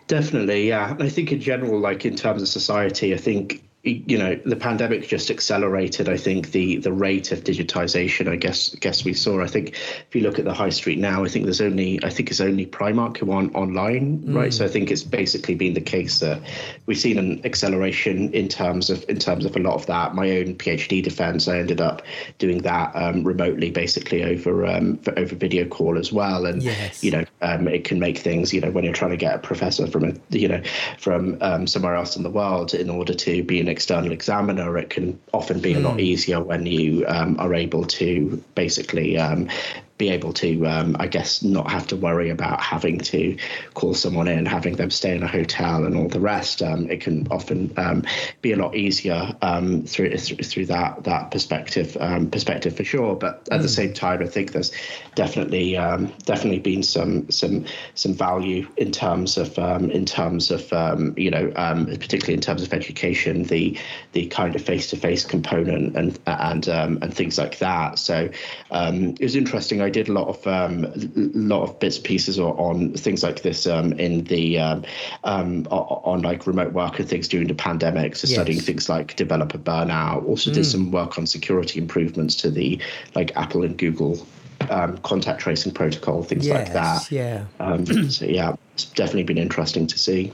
Definitely, 0.08 0.68
yeah. 0.68 0.92
And 0.92 1.04
I 1.04 1.10
think 1.10 1.32
in 1.32 1.42
general, 1.42 1.80
like 1.80 2.06
in 2.06 2.16
terms 2.16 2.42
of 2.42 2.48
society, 2.48 3.14
I 3.14 3.18
think 3.18 3.65
you 3.86 4.18
know 4.18 4.36
the 4.46 4.56
pandemic 4.56 5.08
just 5.08 5.30
accelerated 5.30 6.10
i 6.10 6.18
think 6.18 6.52
the 6.52 6.78
the 6.78 6.92
rate 6.92 7.32
of 7.32 7.44
digitization 7.44 8.28
i 8.28 8.36
guess 8.36 8.74
guess 8.76 9.06
we 9.06 9.14
saw 9.14 9.42
i 9.42 9.48
think 9.48 9.70
if 9.70 10.16
you 10.16 10.22
look 10.22 10.40
at 10.40 10.46
the 10.46 10.54
high 10.54 10.70
street 10.70 10.98
now 10.98 11.24
i 11.24 11.28
think 11.28 11.46
there's 11.46 11.62
only 11.62 12.04
i 12.04 12.10
think 12.10 12.32
it's 12.32 12.42
only 12.42 12.66
primark 12.66 13.16
who 13.18 13.32
aren't 13.32 13.54
online 13.54 14.20
mm. 14.20 14.36
right 14.36 14.54
so 14.54 14.66
i 14.66 14.68
think 14.68 14.90
it's 14.90 15.04
basically 15.04 15.54
been 15.54 15.76
the 15.76 15.82
case 15.82 16.20
that 16.20 16.42
we've 16.88 16.98
seen 16.98 17.20
an 17.20 17.46
acceleration 17.46 18.34
in 18.34 18.48
terms 18.48 18.90
of 18.90 19.06
in 19.08 19.20
terms 19.20 19.46
of 19.46 19.56
a 19.56 19.60
lot 19.60 19.76
of 19.76 19.86
that 19.86 20.16
my 20.16 20.32
own 20.32 20.56
phd 20.56 21.04
defense 21.04 21.48
i 21.48 21.60
ended 21.60 21.80
up 21.80 22.02
doing 22.40 22.58
that 22.64 22.92
um, 22.96 23.24
remotely 23.24 23.70
basically 23.70 24.24
over 24.24 24.66
um, 24.66 25.00
over 25.16 25.36
video 25.36 25.64
call 25.64 26.00
as 26.00 26.12
well 26.12 26.48
and 26.48 26.64
yes. 26.64 27.04
you 27.04 27.12
know 27.12 27.24
um, 27.44 27.68
it 27.68 27.84
can 27.84 28.00
make 28.00 28.18
things 28.18 28.52
you 28.52 28.62
know 28.62 28.72
when 28.72 28.84
you're 28.84 28.94
trying 28.94 29.12
to 29.12 29.18
get 29.18 29.36
a 29.36 29.40
professor 29.40 29.86
from 29.86 30.06
a 30.06 30.14
you 30.30 30.48
know 30.48 30.62
from 30.98 31.38
um, 31.42 31.68
somewhere 31.68 31.94
else 31.94 32.16
in 32.16 32.24
the 32.24 32.32
world 32.32 32.74
in 32.74 32.90
order 32.90 33.14
to 33.14 33.44
be 33.44 33.60
an 33.60 33.75
external 33.76 34.14
examiner, 34.14 34.78
it 34.78 34.90
can 34.90 35.20
often 35.34 35.60
be 35.60 35.74
a 35.74 35.80
lot 35.80 35.96
hmm. 35.96 36.00
easier 36.00 36.42
when 36.42 36.66
you 36.66 37.06
um, 37.08 37.36
are 37.40 37.54
able 37.54 37.84
to 37.84 38.42
basically 38.56 39.18
um, 39.18 39.50
be 39.98 40.10
able 40.10 40.34
to, 40.34 40.68
um, 40.68 40.98
I 41.00 41.08
guess, 41.08 41.42
not 41.42 41.72
have 41.72 41.88
to 41.88 41.96
worry 41.96 42.30
about 42.30 42.62
having 42.62 43.00
to 43.00 43.38
call 43.76 43.94
someone 43.94 44.28
in, 44.28 44.46
having 44.46 44.76
them 44.76 44.92
stay 44.92 45.16
in 45.16 45.24
a 45.24 45.28
hotel, 45.28 45.86
and 45.86 45.96
all 45.96 46.10
the 46.10 46.20
rest. 46.20 46.62
Um, 46.62 46.90
it 46.90 47.00
can 47.00 47.28
often 47.32 47.74
um, 47.78 48.04
be 48.42 48.52
a 48.52 48.58
lot 48.58 48.76
easier 48.76 49.34
um, 49.42 49.84
through, 49.84 50.18
through, 50.18 50.66
that 50.66 51.06
that 51.06 51.32
perspective 51.32 51.96
um, 52.00 52.30
perspective 52.30 52.76
for 52.76 52.84
sure. 52.84 53.16
But 53.16 53.48
at 53.52 53.60
mm. 53.60 53.62
the 53.62 53.70
same 53.70 53.94
time, 53.94 54.22
I 54.22 54.26
think 54.26 54.52
there's 54.52 54.72
definitely 55.16 55.78
um, 55.78 56.12
definitely 56.26 56.60
been 56.60 56.84
some 56.84 57.32
some 57.32 57.66
some 57.94 58.14
value 58.14 58.68
in 58.76 58.92
terms 58.92 59.38
of 59.38 59.58
in 59.58 60.06
terms 60.06 60.52
of 60.52 61.18
you 61.18 61.32
know 61.32 61.52
particularly 61.52 62.34
in 62.34 62.42
terms 62.42 62.64
of 62.64 62.74
education, 62.74 63.44
the 63.44 63.78
the 64.12 64.28
kind 64.28 64.58
of 64.58 64.62
face 64.62 64.90
to 64.90 64.98
face 64.98 65.24
component 65.24 65.96
and 65.96 66.20
and 66.26 66.68
and 66.68 67.14
things 67.14 67.38
like 67.38 67.60
that. 67.60 67.98
So 67.98 68.30
it 68.72 69.22
was 69.22 69.38
interesting. 69.38 69.85
I 69.86 69.90
did 69.90 70.10
a 70.10 70.14
lot 70.14 70.28
of 70.28 70.46
um, 70.48 70.92
lot 71.16 71.64
of 71.64 71.80
bits 71.80 71.98
and 71.98 72.06
pieces 72.06 72.40
on 72.40 72.94
things 72.94 73.24
like 73.24 73.44
this 73.44 73.68
um, 73.68 73.94
in 73.94 74.24
the 74.26 74.60
um, 74.60 74.84
um 75.24 75.66
on 75.70 76.22
like 76.22 76.48
remote 76.48 76.74
work 76.74 77.00
and 77.00 77.08
things 77.08 77.28
during 77.28 77.48
the 77.48 77.56
pandemic. 77.56 78.16
So 78.16 78.28
yes. 78.28 78.36
studying 78.36 78.60
things 78.60 78.90
like 78.90 79.16
developer 79.16 79.58
burnout. 79.58 80.26
Also 80.26 80.52
did 80.52 80.64
mm. 80.64 80.72
some 80.72 80.92
work 80.92 81.18
on 81.18 81.28
security 81.28 81.80
improvements 81.80 82.36
to 82.38 82.52
the 82.52 82.82
like 83.14 83.36
Apple 83.38 83.64
and 83.64 83.78
Google 83.78 84.26
um, 84.70 84.98
contact 85.00 85.42
tracing 85.42 85.74
protocol, 85.74 86.24
things 86.24 86.48
yes, 86.48 86.56
like 86.56 86.74
that. 86.74 87.12
Yeah. 87.12 87.46
Um, 87.60 87.86
so 88.10 88.26
yeah, 88.26 88.56
it's 88.74 88.86
definitely 88.86 89.24
been 89.24 89.38
interesting 89.38 89.88
to 89.88 89.98
see. 89.98 90.34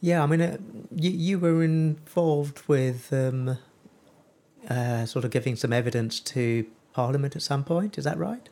Yeah, 0.00 0.22
I 0.22 0.26
mean, 0.26 0.40
uh, 0.40 0.56
you 0.94 1.10
you 1.10 1.38
were 1.38 1.62
involved 1.62 2.62
with 2.66 3.12
um, 3.12 3.58
uh, 4.68 5.04
sort 5.04 5.24
of 5.24 5.30
giving 5.30 5.56
some 5.56 5.72
evidence 5.72 6.20
to 6.20 6.66
Parliament 6.92 7.36
at 7.36 7.42
some 7.42 7.64
point. 7.64 7.98
Is 7.98 8.04
that 8.04 8.18
right? 8.18 8.48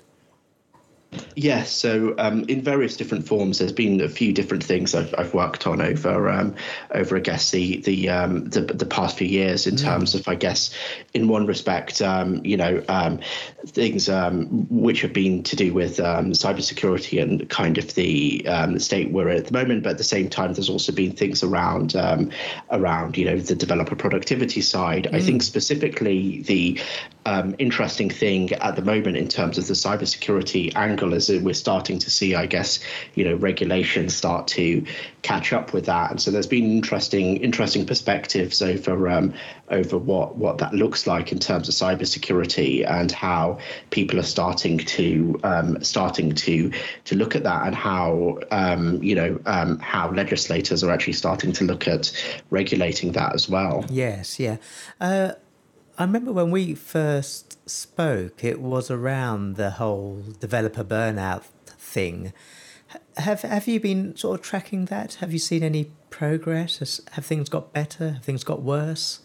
Yes, 1.35 1.71
so 1.71 2.15
um, 2.19 2.45
in 2.49 2.61
various 2.61 2.97
different 2.97 3.27
forms, 3.27 3.59
there's 3.59 3.73
been 3.73 4.01
a 4.03 4.09
few 4.09 4.33
different 4.33 4.63
things 4.63 4.95
I've, 4.95 5.15
I've 5.17 5.33
worked 5.33 5.67
on 5.67 5.81
over 5.81 6.29
um, 6.29 6.55
over 6.91 7.17
I 7.17 7.21
guess 7.21 7.51
the 7.51 7.79
the, 7.79 8.11
um, 8.11 8.45
the, 8.45 8.61
the 8.61 8.85
past 8.85 9.17
few 9.17 9.27
years 9.27 9.67
in 9.67 9.77
mm. 9.77 9.83
terms 9.83 10.15
of 10.15 10.29
I 10.29 10.35
guess 10.35 10.75
in 11.15 11.29
one 11.29 11.47
respect, 11.47 12.03
um, 12.03 12.45
you 12.45 12.59
know, 12.59 12.83
um, 12.89 13.21
things 13.67 14.11
um, 14.11 14.67
which 14.69 15.01
have 15.01 15.15
been 15.15 15.43
to 15.45 15.57
do 15.57 15.73
with 15.73 15.97
cybersecurity 15.97 17.23
and 17.23 17.49
kind 17.49 17.79
of 17.79 17.95
the 17.95 18.45
state 18.79 19.11
we're 19.11 19.31
in 19.31 19.39
at 19.39 19.47
the 19.47 19.53
moment, 19.53 19.85
but 19.85 19.91
at 19.91 19.99
the 19.99 20.05
same 20.05 20.29
time, 20.29 20.53
there's 20.53 20.71
also 20.71 20.93
been 20.93 21.13
things 21.13 21.43
around 21.43 21.95
around 22.71 23.17
you 23.17 23.25
know 23.25 23.39
the 23.39 23.55
developer 23.55 23.97
productivity 23.97 24.61
side. 24.61 25.05
Mm. 25.05 25.15
I 25.15 25.21
think 25.21 25.43
specifically 25.43 26.43
the 26.43 26.79
interesting 27.59 28.11
thing 28.11 28.53
at 28.53 28.77
the 28.77 28.83
moment 28.83 29.17
in 29.17 29.29
terms 29.29 29.59
of 29.59 29.67
the 29.67 29.75
cybersecurity 29.75 30.75
angle 30.77 30.99
angle 30.99 31.15
as 31.15 31.31
we're 31.31 31.55
starting 31.55 31.99
to 31.99 32.11
see, 32.11 32.35
I 32.35 32.47
guess, 32.47 32.81
you 33.15 33.25
know, 33.25 33.35
regulations 33.35 34.15
start 34.17 34.47
to 34.49 34.85
catch 35.23 35.53
up 35.53 35.73
with 35.73 35.87
that. 35.87 36.11
And 36.11 36.21
so 36.21 36.31
there's 36.31 36.47
been 36.47 36.71
interesting, 36.71 37.37
interesting 37.39 37.87
perspectives 37.87 38.63
over 38.63 39.09
um, 39.09 39.33
over 39.71 39.99
what 39.99 40.37
what 40.37 40.59
that 40.59 40.73
looks 40.73 41.07
like 41.07 41.33
in 41.33 41.39
terms 41.39 41.69
of 41.69 41.75
cybersecurity 41.75 42.89
and 42.89 43.13
how 43.13 43.59
people 43.91 44.19
are 44.19 44.31
starting 44.39 44.79
to 44.79 45.39
um, 45.45 45.83
starting 45.83 46.35
to 46.35 46.71
to 47.05 47.17
look 47.17 47.37
at 47.37 47.43
that 47.45 47.67
and 47.67 47.75
how 47.75 48.39
um, 48.51 49.03
you 49.03 49.15
know 49.15 49.39
um, 49.47 49.79
how 49.79 50.11
legislators 50.13 50.83
are 50.83 50.91
actually 50.91 51.13
starting 51.13 51.53
to 51.53 51.65
look 51.65 51.87
at 51.87 52.13
regulating 52.51 53.13
that 53.13 53.35
as 53.35 53.49
well. 53.49 53.85
Yes, 53.91 54.41
yeah. 54.41 54.57
Uh, 55.01 55.33
I 55.99 56.05
remember 56.05 56.33
when 56.33 56.53
we 56.53 56.75
first 56.75 57.69
spoke, 57.69 58.45
it 58.45 58.61
was 58.61 58.89
around 58.89 59.57
the 59.57 59.73
whole 59.73 60.23
developer 60.39 60.85
burnout 60.85 61.43
thing. 61.67 62.33
Have 63.17 63.43
have 63.43 63.67
you 63.67 63.81
been 63.81 64.17
sort 64.17 64.39
of 64.39 64.47
tracking 64.47 64.85
that? 64.87 65.15
Have 65.15 65.33
you 65.33 65.41
seen 65.41 65.65
any 65.65 65.91
progress? 66.09 66.79
Has, 66.79 67.01
have 67.13 67.27
things 67.27 67.49
got 67.49 67.73
better? 67.73 68.13
Have 68.13 68.25
things 68.25 68.45
got 68.45 68.63
worse? 68.63 69.21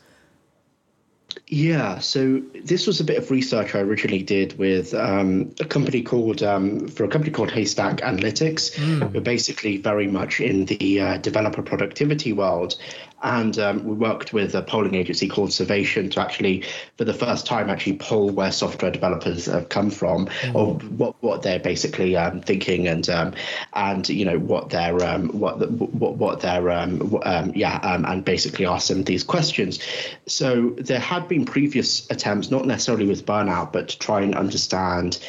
Yeah, 1.48 2.00
so 2.00 2.42
this 2.64 2.86
was 2.88 3.00
a 3.00 3.04
bit 3.04 3.18
of 3.18 3.32
research 3.32 3.76
I 3.76 3.80
originally 3.80 4.24
did 4.24 4.58
with 4.58 4.94
um, 4.94 5.54
a 5.60 5.66
company 5.66 6.02
called 6.02 6.44
um, 6.44 6.88
for 6.88 7.04
a 7.04 7.08
company 7.08 7.32
called 7.32 7.52
Haystack 7.52 7.98
Analytics. 7.98 8.76
Mm. 8.76 9.14
We're 9.14 9.22
basically 9.22 9.78
very 9.78 10.08
much 10.08 10.40
in 10.40 10.66
the 10.66 11.00
uh, 11.00 11.18
developer 11.18 11.62
productivity 11.62 12.34
world, 12.34 12.76
and 13.24 13.58
um, 13.58 13.84
we 13.86 13.94
worked 13.94 14.34
with 14.34 14.54
a 14.54 14.62
polling 14.62 14.96
agency 14.96 15.28
called 15.28 15.54
Survation 15.54 16.10
to 16.12 16.22
actually, 16.22 16.64
for 16.98 17.06
the 17.06 17.14
first 17.14 17.46
time, 17.46 17.70
actually 17.70 17.98
poll 17.98 18.30
where 18.30 18.52
software 18.52 18.92
developers 18.92 19.46
have 19.46 19.70
come 19.70 19.90
from, 19.90 20.28
mm. 20.28 20.56
or 20.56 20.76
what 20.96 21.16
what 21.24 21.42
they're 21.42 21.60
basically 21.60 22.18
um, 22.18 22.42
thinking, 22.42 22.88
and 22.88 23.10
um, 23.10 23.34
and 23.74 24.08
you 24.10 24.26
know 24.26 24.38
what 24.38 24.70
their 24.70 25.02
um, 25.04 25.30
what 25.30 25.60
the, 25.60 25.68
what 25.68 26.18
what 26.18 26.42
their 26.42 26.70
um, 26.70 27.18
um, 27.24 27.54
yeah, 27.56 27.80
and 27.84 28.26
basically 28.26 28.66
ask 28.66 28.90
them 28.90 29.04
these 29.04 29.24
questions. 29.24 29.80
So 30.28 30.72
there 30.72 31.00
had 31.00 31.28
been 31.30 31.46
previous 31.46 32.10
attempts, 32.12 32.52
not 32.52 32.66
necessarily 32.66 33.08
with 33.08 33.26
burnout, 33.26 33.72
but 33.72 33.88
to 33.90 34.00
try 34.00 34.22
and 34.22 34.36
understand 34.36 35.20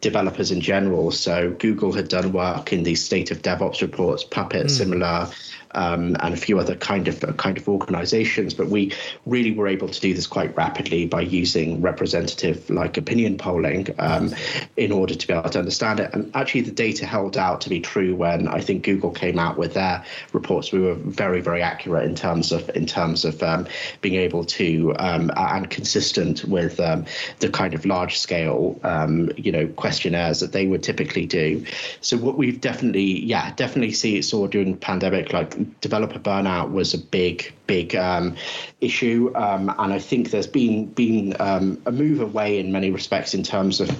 developers 0.00 0.50
in 0.50 0.60
general. 0.60 1.10
So 1.10 1.52
Google 1.52 1.92
had 1.92 2.08
done 2.08 2.32
work 2.32 2.72
in 2.72 2.82
these 2.82 3.02
state 3.02 3.30
of 3.30 3.40
DevOps 3.42 3.80
reports, 3.80 4.22
Puppet, 4.24 4.66
mm. 4.66 4.70
similar 4.70 5.30
um, 5.74 6.16
and 6.20 6.34
a 6.34 6.36
few 6.36 6.58
other 6.58 6.74
kind 6.76 7.08
of 7.08 7.36
kind 7.36 7.56
of 7.56 7.68
organizations. 7.68 8.54
But 8.54 8.68
we 8.68 8.92
really 9.26 9.52
were 9.52 9.68
able 9.68 9.88
to 9.88 10.00
do 10.00 10.14
this 10.14 10.26
quite 10.26 10.56
rapidly 10.56 11.06
by 11.06 11.22
using 11.22 11.80
representative 11.80 12.68
like 12.70 12.96
opinion 12.96 13.38
polling 13.38 13.88
um, 13.98 14.34
in 14.76 14.92
order 14.92 15.14
to 15.14 15.26
be 15.26 15.32
able 15.32 15.50
to 15.50 15.58
understand 15.58 16.00
it. 16.00 16.10
And 16.12 16.34
actually, 16.34 16.62
the 16.62 16.72
data 16.72 17.06
held 17.06 17.36
out 17.36 17.60
to 17.62 17.68
be 17.68 17.80
true 17.80 18.14
when 18.14 18.48
I 18.48 18.60
think 18.60 18.84
Google 18.84 19.10
came 19.10 19.38
out 19.38 19.56
with 19.56 19.74
their 19.74 20.04
reports. 20.32 20.72
We 20.72 20.80
were 20.80 20.94
very 20.94 21.40
very 21.40 21.62
accurate 21.62 22.04
in 22.04 22.14
terms 22.14 22.52
of 22.52 22.68
in 22.70 22.86
terms 22.86 23.24
of 23.24 23.42
um, 23.42 23.66
being 24.00 24.16
able 24.16 24.44
to 24.44 24.94
um, 24.98 25.30
and 25.36 25.68
consistent 25.70 26.44
with 26.44 26.80
um, 26.80 27.04
the 27.40 27.48
kind 27.48 27.74
of 27.74 27.84
large 27.84 28.18
scale 28.18 28.78
um, 28.84 29.30
you 29.36 29.52
know 29.52 29.66
questionnaires 29.68 30.40
that 30.40 30.52
they 30.52 30.66
would 30.66 30.82
typically 30.82 31.26
do. 31.26 31.64
So 32.00 32.16
what 32.16 32.36
we've 32.36 32.60
definitely 32.60 33.24
yeah 33.24 33.52
definitely 33.54 33.92
see 33.92 34.22
saw 34.22 34.46
during 34.46 34.72
the 34.72 34.78
pandemic 34.78 35.32
like 35.32 35.63
developer 35.80 36.18
burnout 36.18 36.70
was 36.70 36.94
a 36.94 36.98
big, 36.98 37.52
big 37.66 37.94
um, 37.96 38.36
issue, 38.80 39.32
um, 39.34 39.74
and 39.78 39.92
I 39.92 39.98
think 39.98 40.30
there's 40.30 40.46
been 40.46 40.86
been 40.86 41.36
um, 41.40 41.80
a 41.86 41.92
move 41.92 42.20
away 42.20 42.58
in 42.58 42.72
many 42.72 42.90
respects 42.90 43.34
in 43.34 43.42
terms 43.42 43.80
of 43.80 43.90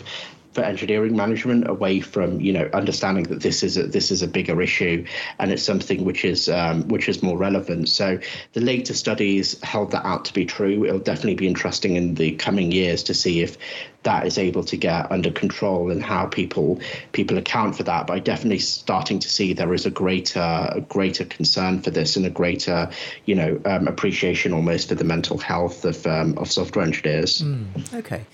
for 0.55 0.63
engineering 0.63 1.17
management 1.17 1.69
away 1.69 2.01
from 2.01 2.41
you 2.41 2.53
know 2.53 2.69
understanding 2.73 3.25
that 3.25 3.43
this 3.43 3.63
is 3.63 3.77
a, 3.77 3.83
this 3.87 4.11
is 4.11 4.23
a 4.23 4.29
bigger 4.29 4.63
issue 4.63 5.05
and 5.39 5.51
it's 5.51 5.63
something 5.63 6.05
which 6.05 6.25
is 6.25 6.49
um, 6.49 6.87
which 6.89 7.09
is 7.09 7.23
more 7.23 7.37
relevant. 7.37 7.89
So 7.89 8.19
the 8.53 8.61
later 8.61 8.95
studies 8.95 9.61
held 9.63 9.91
that 9.91 10.07
out 10.07 10.25
to 10.27 10.33
be 10.33 10.47
true. 10.47 10.85
It'll 10.85 10.99
definitely 11.01 11.35
be 11.35 11.49
interesting 11.49 11.97
in 11.97 12.15
the 12.15 12.33
coming 12.37 12.71
years 12.71 13.03
to 13.05 13.15
see 13.15 13.43
if 13.43 13.59
that 14.05 14.27
is 14.27 14.39
able 14.39 14.63
to 14.65 14.77
get 14.77 15.11
under 15.11 15.31
control 15.31 15.91
and 15.91 16.03
how 16.03 16.27
people 16.27 16.79
people 17.13 17.37
account 17.37 17.77
for 17.77 17.83
that. 17.83 18.07
But 18.07 18.15
I 18.15 18.19
definitely 18.21 18.61
starting 18.61 19.19
to 19.19 19.29
see 19.29 19.53
there 19.53 19.75
is 19.75 19.87
a 19.87 19.91
greater 19.91 20.41
a 20.41 20.81
greater 20.83 21.25
concern 21.25 21.83
for 21.83 21.91
this 21.91 22.17
and 22.17 22.25
a 22.25 22.31
greater 22.31 22.91
you 23.25 23.35
know 23.35 23.61
um, 23.65 23.89
appreciation 23.89 24.53
almost 24.53 24.89
for 24.89 24.95
the 24.95 25.05
mental 25.05 25.39
health 25.39 25.85
of 25.85 26.07
um, 26.07 26.39
of 26.39 26.51
software 26.53 26.85
engineers. 26.85 27.43
Mm, 27.43 27.95
okay. 27.95 28.25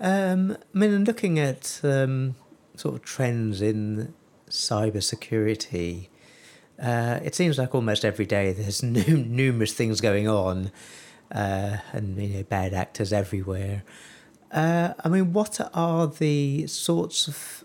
Um, 0.00 0.56
I 0.74 0.78
mean, 0.78 1.04
looking 1.04 1.38
at 1.38 1.80
um, 1.82 2.36
sort 2.76 2.94
of 2.94 3.02
trends 3.02 3.60
in 3.60 4.14
cybersecurity, 4.48 6.08
uh, 6.80 7.18
it 7.22 7.34
seems 7.34 7.58
like 7.58 7.74
almost 7.74 8.04
every 8.04 8.26
day 8.26 8.52
there's 8.52 8.82
numerous 8.82 9.72
things 9.72 10.00
going 10.00 10.28
on, 10.28 10.70
uh, 11.32 11.78
and 11.92 12.16
you 12.16 12.28
know 12.28 12.42
bad 12.44 12.72
actors 12.74 13.12
everywhere. 13.12 13.82
Uh, 14.52 14.94
I 15.04 15.08
mean, 15.08 15.32
what 15.32 15.60
are 15.74 16.06
the 16.06 16.66
sorts 16.68 17.28
of 17.28 17.64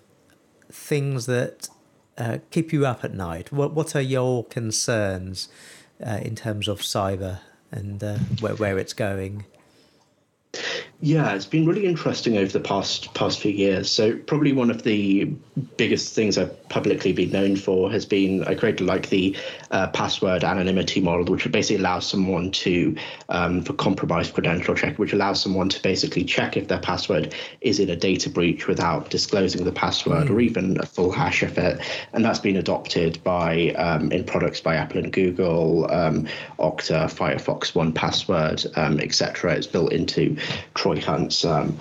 things 0.70 1.28
that 1.28 1.70
uh, 2.18 2.40
keep 2.50 2.74
you 2.74 2.86
up 2.86 3.04
at 3.04 3.14
night? 3.14 3.52
What 3.52 3.74
What 3.74 3.96
are 3.96 4.02
your 4.02 4.44
concerns 4.46 5.50
uh, 6.04 6.20
in 6.22 6.36
terms 6.36 6.68
of 6.68 6.80
cyber 6.80 7.40
and 7.72 8.04
uh, 8.04 8.18
where 8.40 8.56
where 8.56 8.78
it's 8.80 8.94
going? 8.94 9.46
Yeah, 11.06 11.34
it's 11.34 11.46
been 11.46 11.66
really 11.66 11.86
interesting 11.86 12.38
over 12.38 12.50
the 12.50 12.62
past 12.62 13.14
past 13.14 13.42
few 13.42 13.52
years. 13.52 13.92
So 13.92 14.16
probably 14.16 14.54
one 14.54 14.70
of 14.70 14.84
the 14.84 15.26
biggest 15.76 16.16
things 16.16 16.38
I've 16.38 16.70
publicly 16.70 17.12
been 17.12 17.30
known 17.30 17.58
for 17.58 17.92
has 17.92 18.06
been 18.06 18.46
I 18.46 18.56
created 18.56 18.88
like 18.88 19.10
the 19.10 19.36
uh, 19.70 19.88
password 19.88 20.46
anonymity 20.46 21.02
model, 21.02 21.26
which 21.26 21.52
basically 21.52 21.84
allows 21.84 22.08
someone 22.08 22.52
to 22.52 22.96
um, 23.28 23.64
for 23.64 23.74
compromised 23.74 24.34
credential 24.34 24.76
check, 24.76 24.98
which 24.98 25.12
allows 25.12 25.42
someone 25.42 25.68
to 25.68 25.82
basically 25.82 26.24
check 26.24 26.56
if 26.56 26.70
their 26.70 26.80
password 26.80 27.36
is 27.60 27.82
in 27.82 27.90
a 27.90 27.98
data 27.98 28.30
breach 28.30 28.68
without 28.68 29.10
disclosing 29.10 29.66
the 29.66 29.74
password 29.74 30.28
mm. 30.28 30.30
or 30.30 30.40
even 30.40 30.80
a 30.80 30.86
full 30.86 31.12
hash 31.12 31.44
of 31.44 31.58
it. 31.58 31.82
And 32.14 32.24
that's 32.24 32.40
been 32.40 32.56
adopted 32.56 33.22
by 33.26 33.72
um, 33.72 34.10
in 34.14 34.24
products 34.24 34.62
by 34.62 34.76
Apple 34.78 35.00
and 35.00 35.12
Google, 35.12 35.92
um, 35.92 36.28
Okta, 36.60 37.12
Firefox 37.12 37.76
One 37.76 37.92
Password, 37.92 38.64
um, 38.78 39.02
etc. 39.02 39.54
It's 39.54 39.68
built 39.68 39.92
into 39.92 40.38
Troy 40.76 40.93
Hunt's 41.00 41.46
um, 41.46 41.78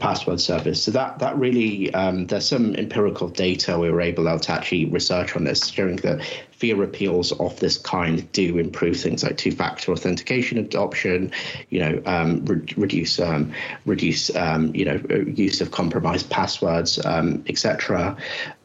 password 0.00 0.40
service. 0.40 0.82
So 0.82 0.90
that 0.92 1.18
that 1.18 1.36
really 1.38 1.92
um, 1.94 2.26
there's 2.26 2.48
some 2.48 2.74
empirical 2.76 3.28
data 3.28 3.78
we 3.78 3.90
were 3.90 4.00
able 4.00 4.24
to 4.38 4.52
actually 4.52 4.86
research 4.86 5.36
on 5.36 5.44
this, 5.44 5.66
showing 5.68 5.96
that 5.96 6.20
fear 6.58 6.82
appeals 6.82 7.32
of 7.32 7.58
this 7.60 7.76
kind 7.76 8.30
do 8.32 8.58
improve 8.58 8.98
things 8.98 9.22
like 9.22 9.36
two-factor 9.36 9.92
authentication 9.92 10.58
adoption, 10.58 11.30
you 11.68 11.78
know, 11.78 12.02
um, 12.06 12.44
re- 12.46 12.74
reduce 12.76 13.20
um, 13.20 13.52
reduce 13.84 14.34
um, 14.34 14.74
you 14.74 14.84
know 14.84 15.00
use 15.26 15.60
of 15.60 15.70
compromised 15.70 16.30
passwords, 16.30 17.04
um, 17.04 17.44
etc. 17.48 18.16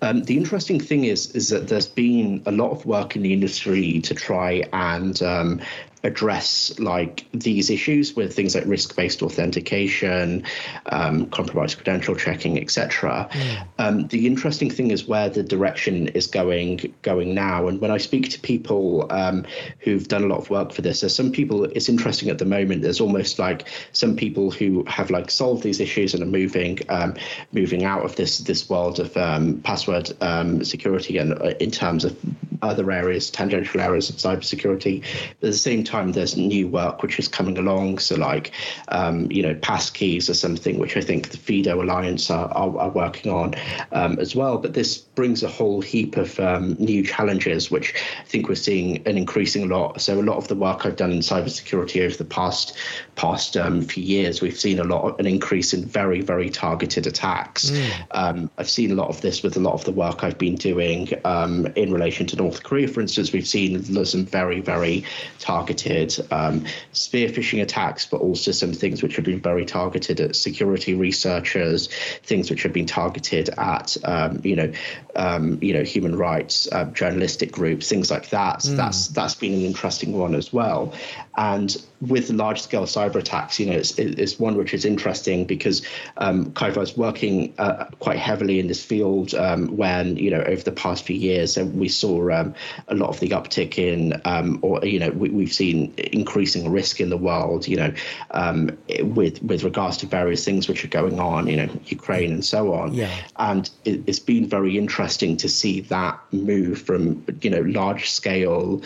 Um, 0.01 0.23
the 0.23 0.37
interesting 0.37 0.79
thing 0.79 1.05
is 1.05 1.31
is 1.31 1.49
that 1.49 1.67
there's 1.67 1.87
been 1.87 2.41
a 2.45 2.51
lot 2.51 2.71
of 2.71 2.85
work 2.85 3.15
in 3.15 3.21
the 3.23 3.33
industry 3.33 3.99
to 4.01 4.15
try 4.15 4.63
and 4.71 5.21
um, 5.21 5.61
address 6.03 6.77
like 6.79 7.25
these 7.31 7.69
issues 7.69 8.15
with 8.15 8.35
things 8.35 8.55
like 8.55 8.65
risk-based 8.65 9.21
authentication, 9.21 10.43
um, 10.87 11.27
compromised 11.27 11.77
credential 11.77 12.15
checking, 12.15 12.59
etc. 12.59 13.29
Mm. 13.31 13.67
Um, 13.77 14.07
the 14.07 14.25
interesting 14.25 14.69
thing 14.71 14.91
is 14.91 15.05
where 15.05 15.29
the 15.29 15.43
direction 15.43 16.07
is 16.09 16.27
going 16.27 16.93
going 17.01 17.33
now. 17.33 17.67
And 17.67 17.80
when 17.81 17.89
I 17.89 17.97
speak 17.97 18.29
to 18.29 18.39
people 18.39 19.07
um, 19.09 19.43
who've 19.79 20.07
done 20.07 20.23
a 20.23 20.27
lot 20.27 20.37
of 20.37 20.51
work 20.51 20.71
for 20.71 20.83
this, 20.83 21.01
there's 21.01 21.15
some 21.15 21.31
people. 21.31 21.65
It's 21.65 21.89
interesting 21.89 22.29
at 22.29 22.37
the 22.37 22.45
moment. 22.45 22.83
There's 22.83 23.01
almost 23.01 23.39
like 23.39 23.67
some 23.91 24.15
people 24.15 24.51
who 24.51 24.83
have 24.85 25.09
like 25.09 25.31
solved 25.31 25.63
these 25.63 25.79
issues 25.79 26.13
and 26.13 26.21
are 26.21 26.27
moving 26.27 26.77
um, 26.89 27.15
moving 27.51 27.83
out 27.83 28.05
of 28.05 28.15
this 28.15 28.37
this 28.37 28.69
world 28.69 28.99
of 28.99 29.17
um, 29.17 29.61
password 29.61 30.11
um, 30.21 30.63
security 30.63 31.17
and 31.17 31.33
uh, 31.41 31.55
in 31.59 31.71
terms 31.71 32.05
of 32.05 32.15
other 32.61 32.91
areas, 32.91 33.31
tangential 33.31 33.81
areas 33.81 34.11
of 34.11 34.17
cybersecurity. 34.17 35.01
But 35.39 35.47
at 35.47 35.53
the 35.53 35.57
same 35.57 35.83
time, 35.83 36.11
there's 36.11 36.37
new 36.37 36.67
work 36.67 37.01
which 37.01 37.17
is 37.17 37.27
coming 37.27 37.57
along. 37.57 37.97
So, 37.97 38.15
like, 38.15 38.51
um, 38.89 39.31
you 39.31 39.41
know, 39.41 39.55
passkeys 39.55 40.29
are 40.29 40.35
something 40.35 40.77
which 40.77 40.95
I 40.95 41.01
think 41.01 41.29
the 41.29 41.37
FIDO 41.37 41.81
Alliance 41.81 42.29
are, 42.29 42.49
are, 42.49 42.77
are 42.77 42.89
working 42.91 43.31
on 43.31 43.55
um, 43.91 44.19
as 44.19 44.35
well. 44.35 44.59
But 44.59 44.75
this 44.75 44.99
brings 44.99 45.41
a 45.41 45.47
whole 45.47 45.81
heap 45.81 46.17
of 46.17 46.37
new 46.79 47.03
challenges, 47.03 47.70
which 47.71 47.93
I 48.19 48.23
think 48.25 48.49
we're 48.49 48.55
seeing 48.55 49.05
an 49.07 49.17
increasing 49.17 49.69
lot. 49.69 50.01
So, 50.01 50.19
a 50.19 50.21
lot 50.21 50.37
of 50.37 50.47
the 50.47 50.55
work 50.55 50.85
I've 50.85 50.95
done 50.95 51.11
in 51.11 51.19
cybersecurity 51.19 52.05
over 52.05 52.15
the 52.15 52.25
past 52.25 52.77
past 53.15 53.57
um, 53.57 53.81
few 53.81 54.03
years, 54.03 54.41
we've 54.41 54.59
seen 54.59 54.79
a 54.79 54.83
lot 54.83 55.03
of 55.03 55.19
an 55.19 55.27
increase 55.27 55.73
in 55.73 55.85
very, 55.85 56.21
very 56.21 56.49
targeted 56.49 57.07
attacks. 57.07 57.69
Mm. 57.69 57.91
Um, 58.11 58.51
I've 58.57 58.69
seen 58.69 58.91
a 58.91 58.95
lot 58.95 59.09
of 59.09 59.21
this 59.21 59.43
with 59.43 59.55
a 59.57 59.59
lot 59.59 59.73
of 59.73 59.85
the 59.85 59.91
work 59.91 60.23
I've 60.23 60.37
been 60.37 60.55
doing 60.55 61.09
um, 61.25 61.67
in 61.75 61.91
relation 61.91 62.25
to 62.27 62.35
North 62.35 62.63
Korea, 62.63 62.87
for 62.87 63.01
instance, 63.01 63.31
we've 63.31 63.47
seen 63.47 63.83
some 64.05 64.25
very, 64.25 64.59
very 64.59 65.03
targeted 65.39 66.15
um, 66.31 66.65
spear 66.91 67.29
phishing 67.29 67.61
attacks, 67.61 68.05
but 68.05 68.21
also 68.21 68.51
some 68.51 68.73
things 68.73 69.03
which 69.03 69.15
have 69.15 69.25
been 69.25 69.39
very 69.39 69.65
targeted 69.65 70.19
at 70.19 70.35
security 70.35 70.93
researchers, 70.93 71.87
things 72.23 72.49
which 72.49 72.63
have 72.63 72.73
been 72.73 72.85
targeted 72.85 73.49
at, 73.57 73.97
um, 74.03 74.41
you 74.43 74.55
know, 74.55 74.71
um, 75.15 75.59
you 75.61 75.73
know, 75.73 75.83
human 75.83 76.15
rights, 76.17 76.67
uh, 76.71 76.85
journalistic 76.85 77.57
groups, 77.61 77.87
things 77.87 78.09
like 78.09 78.29
that. 78.29 78.63
So 78.63 78.71
mm. 78.71 78.77
that's 78.77 79.07
that's 79.09 79.35
been 79.35 79.53
an 79.53 79.61
interesting 79.61 80.17
one 80.17 80.33
as 80.35 80.51
well. 80.51 80.93
And 81.37 81.69
with 82.01 82.29
large 82.31 82.61
scale 82.61 82.85
cyber 82.85 83.15
attacks, 83.15 83.59
you 83.59 83.67
know, 83.67 83.73
it's, 83.73 83.97
it's 83.97 84.39
one 84.39 84.55
which 84.57 84.73
is 84.73 84.85
interesting 84.85 85.45
because 85.45 85.85
um, 86.17 86.51
Kaifa 86.51 86.81
is 86.81 86.97
working 86.97 87.53
uh, 87.59 87.85
quite 87.99 88.17
heavily 88.17 88.59
in 88.59 88.67
this 88.67 88.83
field 88.83 89.33
um, 89.35 89.77
when, 89.77 90.17
you 90.17 90.31
know, 90.31 90.41
over 90.41 90.63
the 90.63 90.71
past 90.71 91.05
few 91.05 91.15
years, 91.15 91.57
and 91.57 91.79
we 91.79 91.87
saw 91.87 92.31
um, 92.31 92.55
a 92.87 92.95
lot 92.95 93.09
of 93.09 93.19
the 93.19 93.29
uptick 93.29 93.77
in, 93.77 94.19
um, 94.25 94.59
or, 94.63 94.83
you 94.83 94.99
know, 94.99 95.11
we, 95.11 95.43
have 95.43 95.53
seen 95.53 95.93
increasing 95.97 96.71
risk 96.71 96.99
in 96.99 97.09
the 97.09 97.17
world, 97.17 97.67
you 97.67 97.77
know, 97.77 97.93
um, 98.31 98.75
with, 99.01 99.41
with 99.43 99.63
regards 99.63 99.97
to 99.97 100.07
various 100.07 100.43
things 100.43 100.67
which 100.67 100.83
are 100.83 100.89
going 100.89 101.19
on, 101.19 101.47
you 101.47 101.57
know, 101.57 101.69
Ukraine 101.85 102.31
and 102.31 102.43
so 102.43 102.73
on. 102.73 102.93
Yeah. 102.93 103.15
And 103.35 103.69
it, 103.85 104.01
it's 104.07 104.19
been 104.19 104.49
very 104.49 104.75
interesting 104.77 105.37
to 105.37 105.47
see 105.47 105.81
that 105.81 106.19
move 106.31 106.81
from, 106.81 107.23
you 107.41 107.50
know, 107.51 107.61
large 107.61 108.09
scale 108.09 108.81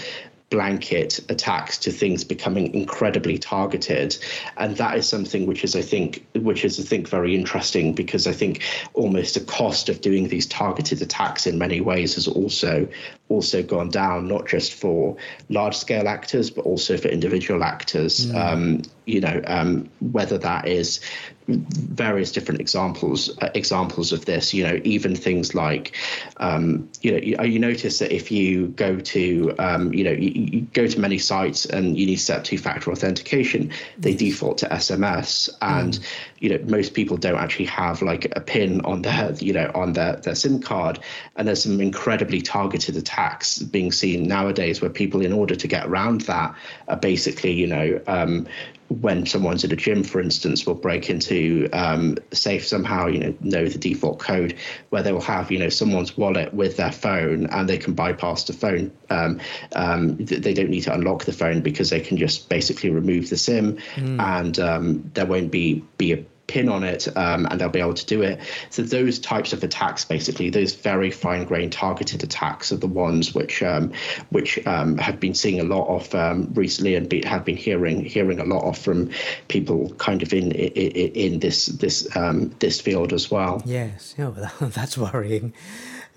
blanket 0.51 1.19
attacks 1.29 1.77
to 1.77 1.91
things 1.91 2.23
becoming 2.23 2.73
incredibly 2.73 3.37
targeted 3.37 4.15
and 4.57 4.77
that 4.77 4.95
is 4.95 5.09
something 5.09 5.47
which 5.47 5.63
is 5.63 5.75
i 5.75 5.81
think 5.81 6.23
which 6.35 6.63
is 6.63 6.79
i 6.79 6.83
think 6.83 7.09
very 7.09 7.33
interesting 7.33 7.93
because 7.93 8.27
i 8.27 8.31
think 8.31 8.61
almost 8.93 9.33
the 9.33 9.39
cost 9.39 9.89
of 9.89 10.01
doing 10.01 10.27
these 10.27 10.45
targeted 10.45 11.01
attacks 11.01 11.47
in 11.47 11.57
many 11.57 11.81
ways 11.81 12.13
has 12.13 12.27
also 12.27 12.87
also 13.27 13.63
gone 13.63 13.89
down 13.89 14.27
not 14.27 14.47
just 14.47 14.73
for 14.73 15.17
large 15.49 15.75
scale 15.75 16.07
actors 16.07 16.51
but 16.51 16.63
also 16.63 16.95
for 16.95 17.07
individual 17.07 17.63
actors 17.63 18.27
mm. 18.27 18.35
um, 18.35 18.81
you 19.05 19.19
know 19.19 19.41
um, 19.47 19.89
whether 19.99 20.37
that 20.37 20.67
is 20.67 21.01
various 21.47 22.31
different 22.31 22.59
examples 22.59 23.37
uh, 23.41 23.49
examples 23.53 24.11
of 24.11 24.25
this 24.25 24.53
you 24.53 24.63
know 24.63 24.79
even 24.83 25.15
things 25.15 25.53
like 25.53 25.95
um, 26.37 26.89
you 27.01 27.11
know 27.11 27.17
you, 27.17 27.37
you, 27.43 27.59
notice 27.59 27.99
that 27.99 28.11
if 28.11 28.31
you 28.31 28.67
go 28.69 28.99
to 28.99 29.53
um, 29.59 29.93
you 29.93 30.03
know 30.03 30.11
you, 30.11 30.31
you, 30.31 30.61
go 30.73 30.87
to 30.87 30.99
many 30.99 31.17
sites 31.17 31.65
and 31.65 31.97
you 31.97 32.05
need 32.05 32.15
to 32.15 32.21
set 32.21 32.45
two-factor 32.45 32.91
authentication 32.91 33.71
they 33.99 34.15
default 34.15 34.57
to 34.57 34.67
sms 34.69 35.49
and 35.61 35.93
mm. 35.93 36.07
you 36.39 36.49
know 36.49 36.63
most 36.65 36.93
people 36.93 37.15
don't 37.15 37.37
actually 37.37 37.65
have 37.65 38.01
like 38.01 38.31
a 38.35 38.41
pin 38.41 38.81
on 38.81 39.01
their 39.03 39.31
you 39.33 39.53
know 39.53 39.71
on 39.75 39.93
their, 39.93 40.15
their 40.17 40.35
sim 40.35 40.59
card. 40.59 40.99
And 41.35 41.47
there's 41.47 41.63
some 41.63 41.81
incredibly 41.81 42.41
targeted 42.41 42.95
attacks 42.95 43.59
being 43.59 43.91
seen 43.91 44.27
nowadays 44.27 44.81
where 44.81 44.89
people 44.89 45.21
in 45.21 45.33
order 45.33 45.55
to 45.55 45.67
get 45.67 45.85
around 45.85 46.21
that 46.21 46.55
are 46.87 46.97
basically 46.97 47.51
you 47.51 47.67
know 47.67 48.01
um, 48.07 48.47
when 48.89 49.25
someone's 49.25 49.63
at 49.63 49.71
a 49.71 49.75
gym, 49.75 50.03
for 50.03 50.21
instance, 50.21 50.65
will 50.65 50.75
break 50.75 51.09
into 51.09 51.67
um, 51.73 52.17
safe 52.31 52.67
somehow, 52.67 53.07
you 53.07 53.19
know, 53.19 53.35
know 53.41 53.67
the 53.67 53.79
default 53.79 54.19
code 54.19 54.55
where 54.89 55.01
they 55.01 55.11
will 55.11 55.21
have, 55.21 55.51
you 55.51 55.57
know, 55.57 55.69
someone's 55.69 56.15
wallet 56.15 56.53
with 56.53 56.77
their 56.77 56.91
phone 56.91 57.47
and 57.47 57.67
they 57.67 57.77
can 57.77 57.93
bypass 57.93 58.43
the 58.43 58.53
phone. 58.53 58.91
Um, 59.09 59.39
um, 59.75 60.17
they 60.17 60.53
don't 60.53 60.69
need 60.69 60.81
to 60.81 60.93
unlock 60.93 61.25
the 61.25 61.33
phone 61.33 61.61
because 61.61 61.89
they 61.89 61.99
can 61.99 62.17
just 62.17 62.47
basically 62.47 62.91
remove 62.91 63.29
the 63.29 63.37
SIM 63.37 63.77
mm. 63.95 64.21
and 64.21 64.59
um, 64.59 65.11
there 65.13 65.25
won't 65.25 65.51
be 65.51 65.83
be 65.97 66.13
a 66.13 66.25
pin 66.47 66.69
on 66.69 66.83
it 66.83 67.07
um, 67.17 67.47
and 67.49 67.59
they'll 67.59 67.69
be 67.69 67.79
able 67.79 67.93
to 67.93 68.05
do 68.05 68.21
it. 68.21 68.39
So 68.69 68.81
those 68.81 69.19
types 69.19 69.53
of 69.53 69.63
attacks, 69.63 70.05
basically, 70.05 70.49
those 70.49 70.73
very 70.73 71.11
fine-grained 71.11 71.71
targeted 71.71 72.23
attacks, 72.23 72.71
are 72.71 72.77
the 72.77 72.87
ones 72.87 73.33
which 73.33 73.63
um, 73.63 73.91
which 74.29 74.65
um, 74.67 74.97
have 74.97 75.19
been 75.19 75.33
seeing 75.33 75.59
a 75.59 75.63
lot 75.63 75.87
of 75.87 76.13
um, 76.15 76.51
recently 76.53 76.95
and 76.95 77.09
be, 77.09 77.23
have 77.25 77.45
been 77.45 77.57
hearing 77.57 78.03
hearing 78.03 78.39
a 78.39 78.45
lot 78.45 78.63
of 78.63 78.77
from 78.77 79.09
people 79.47 79.93
kind 79.95 80.21
of 80.21 80.33
in 80.33 80.51
in, 80.51 81.11
in 81.11 81.39
this 81.39 81.67
this 81.67 82.07
um, 82.15 82.49
this 82.59 82.81
field 82.81 83.13
as 83.13 83.31
well. 83.31 83.61
Yes, 83.65 84.15
yeah, 84.17 84.29
well, 84.29 84.51
that's 84.69 84.97
worrying. 84.97 85.53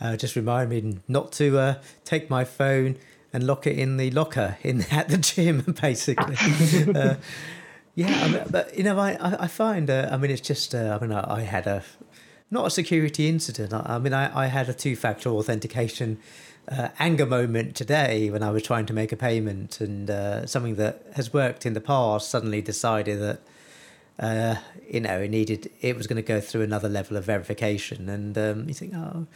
Uh, 0.00 0.16
just 0.16 0.36
remind 0.36 0.70
me 0.70 0.98
not 1.08 1.32
to 1.32 1.58
uh, 1.58 1.74
take 2.04 2.30
my 2.30 2.44
phone 2.44 2.96
and 3.32 3.46
lock 3.46 3.66
it 3.66 3.78
in 3.78 3.96
the 3.96 4.10
locker 4.10 4.56
in 4.62 4.82
at 4.90 5.08
the 5.08 5.18
gym, 5.18 5.60
basically. 5.80 6.36
uh, 6.94 7.14
yeah, 7.98 8.24
I 8.24 8.28
mean, 8.28 8.44
but 8.48 8.78
you 8.78 8.84
know, 8.84 8.96
I 8.96 9.18
I 9.20 9.48
find 9.48 9.90
uh, 9.90 10.08
I 10.12 10.16
mean 10.18 10.30
it's 10.30 10.40
just 10.40 10.72
uh, 10.72 10.96
I 10.96 11.04
mean 11.04 11.10
I, 11.10 11.38
I, 11.38 11.40
had 11.40 11.66
a 11.66 11.82
not 12.48 12.64
a 12.64 12.70
security 12.70 13.28
incident. 13.28 13.74
I, 13.74 13.96
I 13.96 13.98
mean 13.98 14.12
I, 14.12 14.44
I 14.44 14.46
had 14.46 14.68
a 14.68 14.72
two 14.72 14.94
factor 14.94 15.30
authentication 15.30 16.18
uh, 16.68 16.90
anger 17.00 17.26
moment 17.26 17.74
today 17.74 18.30
when 18.30 18.40
I 18.44 18.50
was 18.50 18.62
trying 18.62 18.86
to 18.86 18.92
make 18.92 19.10
a 19.10 19.16
payment 19.16 19.80
and 19.80 20.08
uh, 20.08 20.46
something 20.46 20.76
that 20.76 21.06
has 21.16 21.32
worked 21.32 21.66
in 21.66 21.72
the 21.72 21.80
past 21.80 22.30
suddenly 22.30 22.62
decided 22.62 23.20
that 23.20 23.40
uh, 24.18 24.56
you 24.88 25.00
know, 25.00 25.20
it 25.20 25.30
needed 25.30 25.70
it 25.80 25.96
was 25.96 26.06
going 26.06 26.16
to 26.16 26.22
go 26.22 26.40
through 26.40 26.62
another 26.62 26.88
level 26.88 27.16
of 27.16 27.24
verification, 27.24 28.08
and 28.08 28.36
um, 28.36 28.68
you 28.68 28.74
think, 28.74 28.94
oh, 28.94 29.26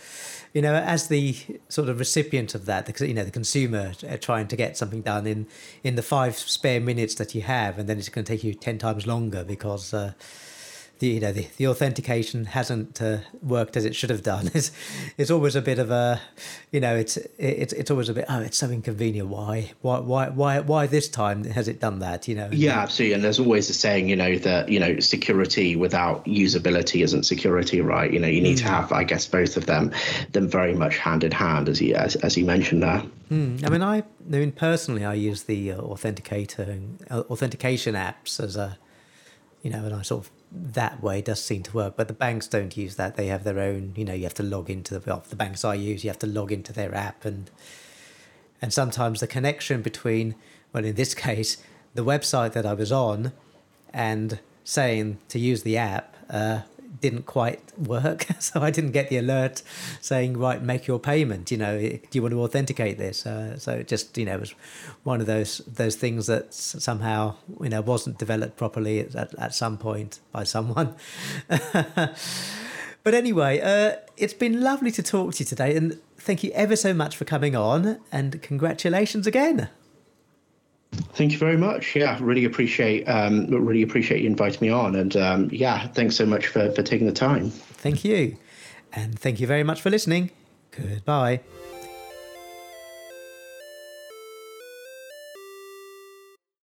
you 0.53 0.63
know, 0.63 0.75
as 0.75 1.09
the 1.09 1.37
sort 1.69 1.89
of 1.89 1.99
recipient 1.99 2.55
of 2.55 2.67
that, 2.67 2.87
the, 2.87 3.07
you 3.07 3.15
know, 3.15 3.25
the 3.25 3.31
consumer 3.31 3.93
uh, 4.09 4.17
trying 4.17 4.49
to 4.49 4.57
get 4.57 4.77
something 4.77 5.03
done 5.03 5.27
in 5.27 5.47
in 5.85 5.95
the 5.95 6.03
five 6.03 6.37
spare 6.37 6.81
minutes 6.81 7.15
that 7.17 7.35
you 7.35 7.43
have, 7.43 7.79
and 7.79 7.89
then 7.89 7.99
it's 7.99 8.09
going 8.09 8.25
to 8.25 8.33
take 8.33 8.43
you 8.45 8.55
ten 8.55 8.79
times 8.79 9.07
longer 9.07 9.45
because. 9.45 9.95
Uh, 9.95 10.13
the 11.03 11.09
you 11.09 11.21
know 11.21 11.33
the, 11.33 11.49
the 11.57 11.67
authentication 11.67 12.45
hasn't 12.47 13.03
uh, 13.03 13.19
worked 13.43 13.77
as 13.77 13.85
it 13.85 13.95
should 13.95 14.09
have 14.09 14.23
done. 14.23 14.51
It's 14.63 14.71
it's 15.19 15.31
always 15.31 15.57
a 15.57 15.63
bit 15.63 15.79
of 15.79 15.91
a 15.91 16.21
you 16.71 16.81
know 16.81 16.95
it's 16.95 17.17
it's 17.39 17.73
it's 17.73 17.91
always 17.91 18.09
a 18.09 18.15
bit 18.15 18.27
oh 18.29 18.41
it's 18.41 18.59
so 18.59 18.71
inconvenient. 18.71 19.29
Why 19.29 19.73
why 19.83 19.99
why 19.99 20.29
why 20.29 20.61
why 20.61 20.87
this 20.87 21.09
time 21.09 21.45
has 21.45 21.67
it 21.69 21.81
done 21.81 21.99
that? 21.99 22.29
You 22.29 22.37
know. 22.37 22.49
Yeah, 22.53 22.79
absolutely. 22.79 23.15
And 23.15 23.25
there's 23.25 23.41
always 23.41 23.69
a 23.69 23.75
saying 23.75 24.09
you 24.09 24.17
know 24.17 24.37
that 24.39 24.69
you 24.69 24.79
know 24.79 25.01
security 25.01 25.75
without 25.75 26.25
usability 26.25 27.03
isn't 27.03 27.25
security, 27.25 27.81
right? 27.81 28.11
You 28.13 28.21
know 28.21 28.29
you 28.29 28.41
need 28.41 28.59
mm. 28.59 28.63
to 28.63 28.69
have 28.69 28.93
I 28.93 29.03
guess 29.05 29.27
both 29.27 29.57
of 29.57 29.67
them 29.67 29.93
them 30.31 30.49
very 30.49 30.75
much 30.75 30.97
hand 30.99 31.25
in 31.25 31.33
hand 31.33 31.69
as 31.69 31.81
you 31.81 31.95
as, 31.97 32.15
as 32.17 32.37
you 32.37 32.45
mentioned 32.45 32.83
there. 32.83 33.03
Mm. 33.31 33.67
I 33.67 33.69
mean 33.71 33.83
I 33.83 33.97
I 33.99 34.37
mean 34.43 34.53
personally 34.53 35.05
I 35.05 35.15
use 35.15 35.43
the 35.45 35.73
uh, 35.73 35.81
authenticator 35.81 36.65
uh, 37.11 37.23
authentication 37.31 37.95
apps 37.97 38.39
as 38.39 38.57
a 38.57 38.79
you 39.63 39.71
know 39.71 39.85
and 39.85 39.95
I 39.95 40.03
sort 40.03 40.27
of 40.27 40.31
that 40.55 41.03
way 41.03 41.23
does 41.23 41.43
seem 41.43 41.63
to 41.65 41.73
work. 41.73 41.95
But 41.97 42.09
the 42.09 42.15
banks 42.15 42.47
don't 42.47 42.77
use 42.77 42.97
that. 42.97 43.17
They 43.17 43.27
have 43.29 43.45
their 43.45 43.59
own. 43.59 43.95
You 43.97 44.05
know, 44.05 44.13
you 44.13 44.25
have 44.25 44.35
to 44.35 44.43
log 44.43 44.69
into 44.69 44.99
the 44.99 45.03
well, 45.05 45.25
the 45.29 45.37
banks 45.37 45.65
I 45.65 45.75
use. 45.75 46.05
You 46.05 46.11
have 46.11 46.19
to 46.21 46.27
log 46.27 46.53
into 46.53 46.73
their 46.73 46.95
app, 46.95 47.25
and 47.25 47.51
and 48.61 48.73
sometimes 48.73 49.21
the 49.21 49.27
connection 49.27 49.83
between 49.83 50.35
well, 50.73 50.85
in 50.85 50.95
this 50.95 51.15
case, 51.29 51.57
the 51.95 52.05
website 52.05 52.53
that 52.53 52.67
I 52.67 52.75
was 52.75 52.93
on, 52.93 53.33
and 53.93 54.41
saying 54.65 55.19
to 55.29 55.39
use 55.39 55.63
the 55.63 55.77
app 55.77 56.15
uh, 56.31 56.61
didn't 57.03 57.27
quite 57.27 57.61
work. 57.79 58.27
So 58.43 58.61
I 58.61 58.71
didn't 58.71 58.91
get 58.91 59.09
the 59.09 59.19
alert 59.19 59.63
saying, 60.01 60.37
right, 60.37 60.61
make 60.61 60.87
your 60.87 60.99
payment. 60.99 61.51
You 61.51 61.59
know, 61.59 61.79
do 61.79 62.01
you 62.13 62.23
want 62.23 62.33
to 62.33 62.43
authenticate 62.43 62.99
this? 62.99 63.25
Uh, 63.25 63.57
so 63.57 63.73
it 63.73 63.89
just, 63.89 64.19
you 64.19 64.25
know, 64.25 64.39
was 64.39 64.51
one 65.05 65.21
of 65.21 65.27
those 65.27 65.59
those 65.59 65.95
things 65.95 66.27
that 66.27 66.53
somehow, 66.53 67.37
you 67.61 67.69
know, 67.69 67.81
wasn't 67.81 68.19
developed 68.19 68.57
properly 68.57 69.01
at, 69.01 69.35
at 69.35 69.55
some 69.55 69.79
point 69.79 70.21
by 70.33 70.45
someone. 70.45 70.97
but 71.49 73.15
anyway, 73.15 73.61
uh, 73.61 73.97
it's 74.17 74.35
been 74.35 74.61
lovely 74.61 74.91
to 74.91 75.03
talk 75.03 75.35
to 75.35 75.41
you 75.41 75.47
today. 75.47 75.77
And 75.77 76.01
thank 76.17 76.43
you 76.43 76.51
ever 76.53 76.75
so 76.75 76.93
much 76.93 77.17
for 77.17 77.25
coming 77.25 77.55
on. 77.55 78.01
And 78.11 78.43
congratulations 78.43 79.27
again. 79.27 79.69
Thank 81.15 81.33
you 81.33 81.39
very 81.39 81.57
much. 81.57 81.97
Yeah, 81.97 82.19
really 82.21 82.45
appreciate 82.45 83.05
um, 83.05 83.47
really 83.47 83.83
appreciate 83.83 84.23
you 84.23 84.27
inviting 84.27 84.67
me 84.67 84.71
on, 84.71 84.95
and 84.97 85.17
um, 85.17 85.49
yeah, 85.53 85.87
thanks 85.89 86.17
so 86.17 86.27
much 86.27 86.47
for 86.47 86.71
for 86.73 86.83
taking 86.83 87.07
the 87.07 87.13
time. 87.13 87.51
Thank 87.51 88.05
you, 88.05 88.37
and 88.93 89.19
thank 89.19 89.41
you 89.41 89.47
very 89.47 89.63
much 89.63 89.81
for 89.81 89.91
listening. 89.91 90.31
Goodbye. 90.71 91.41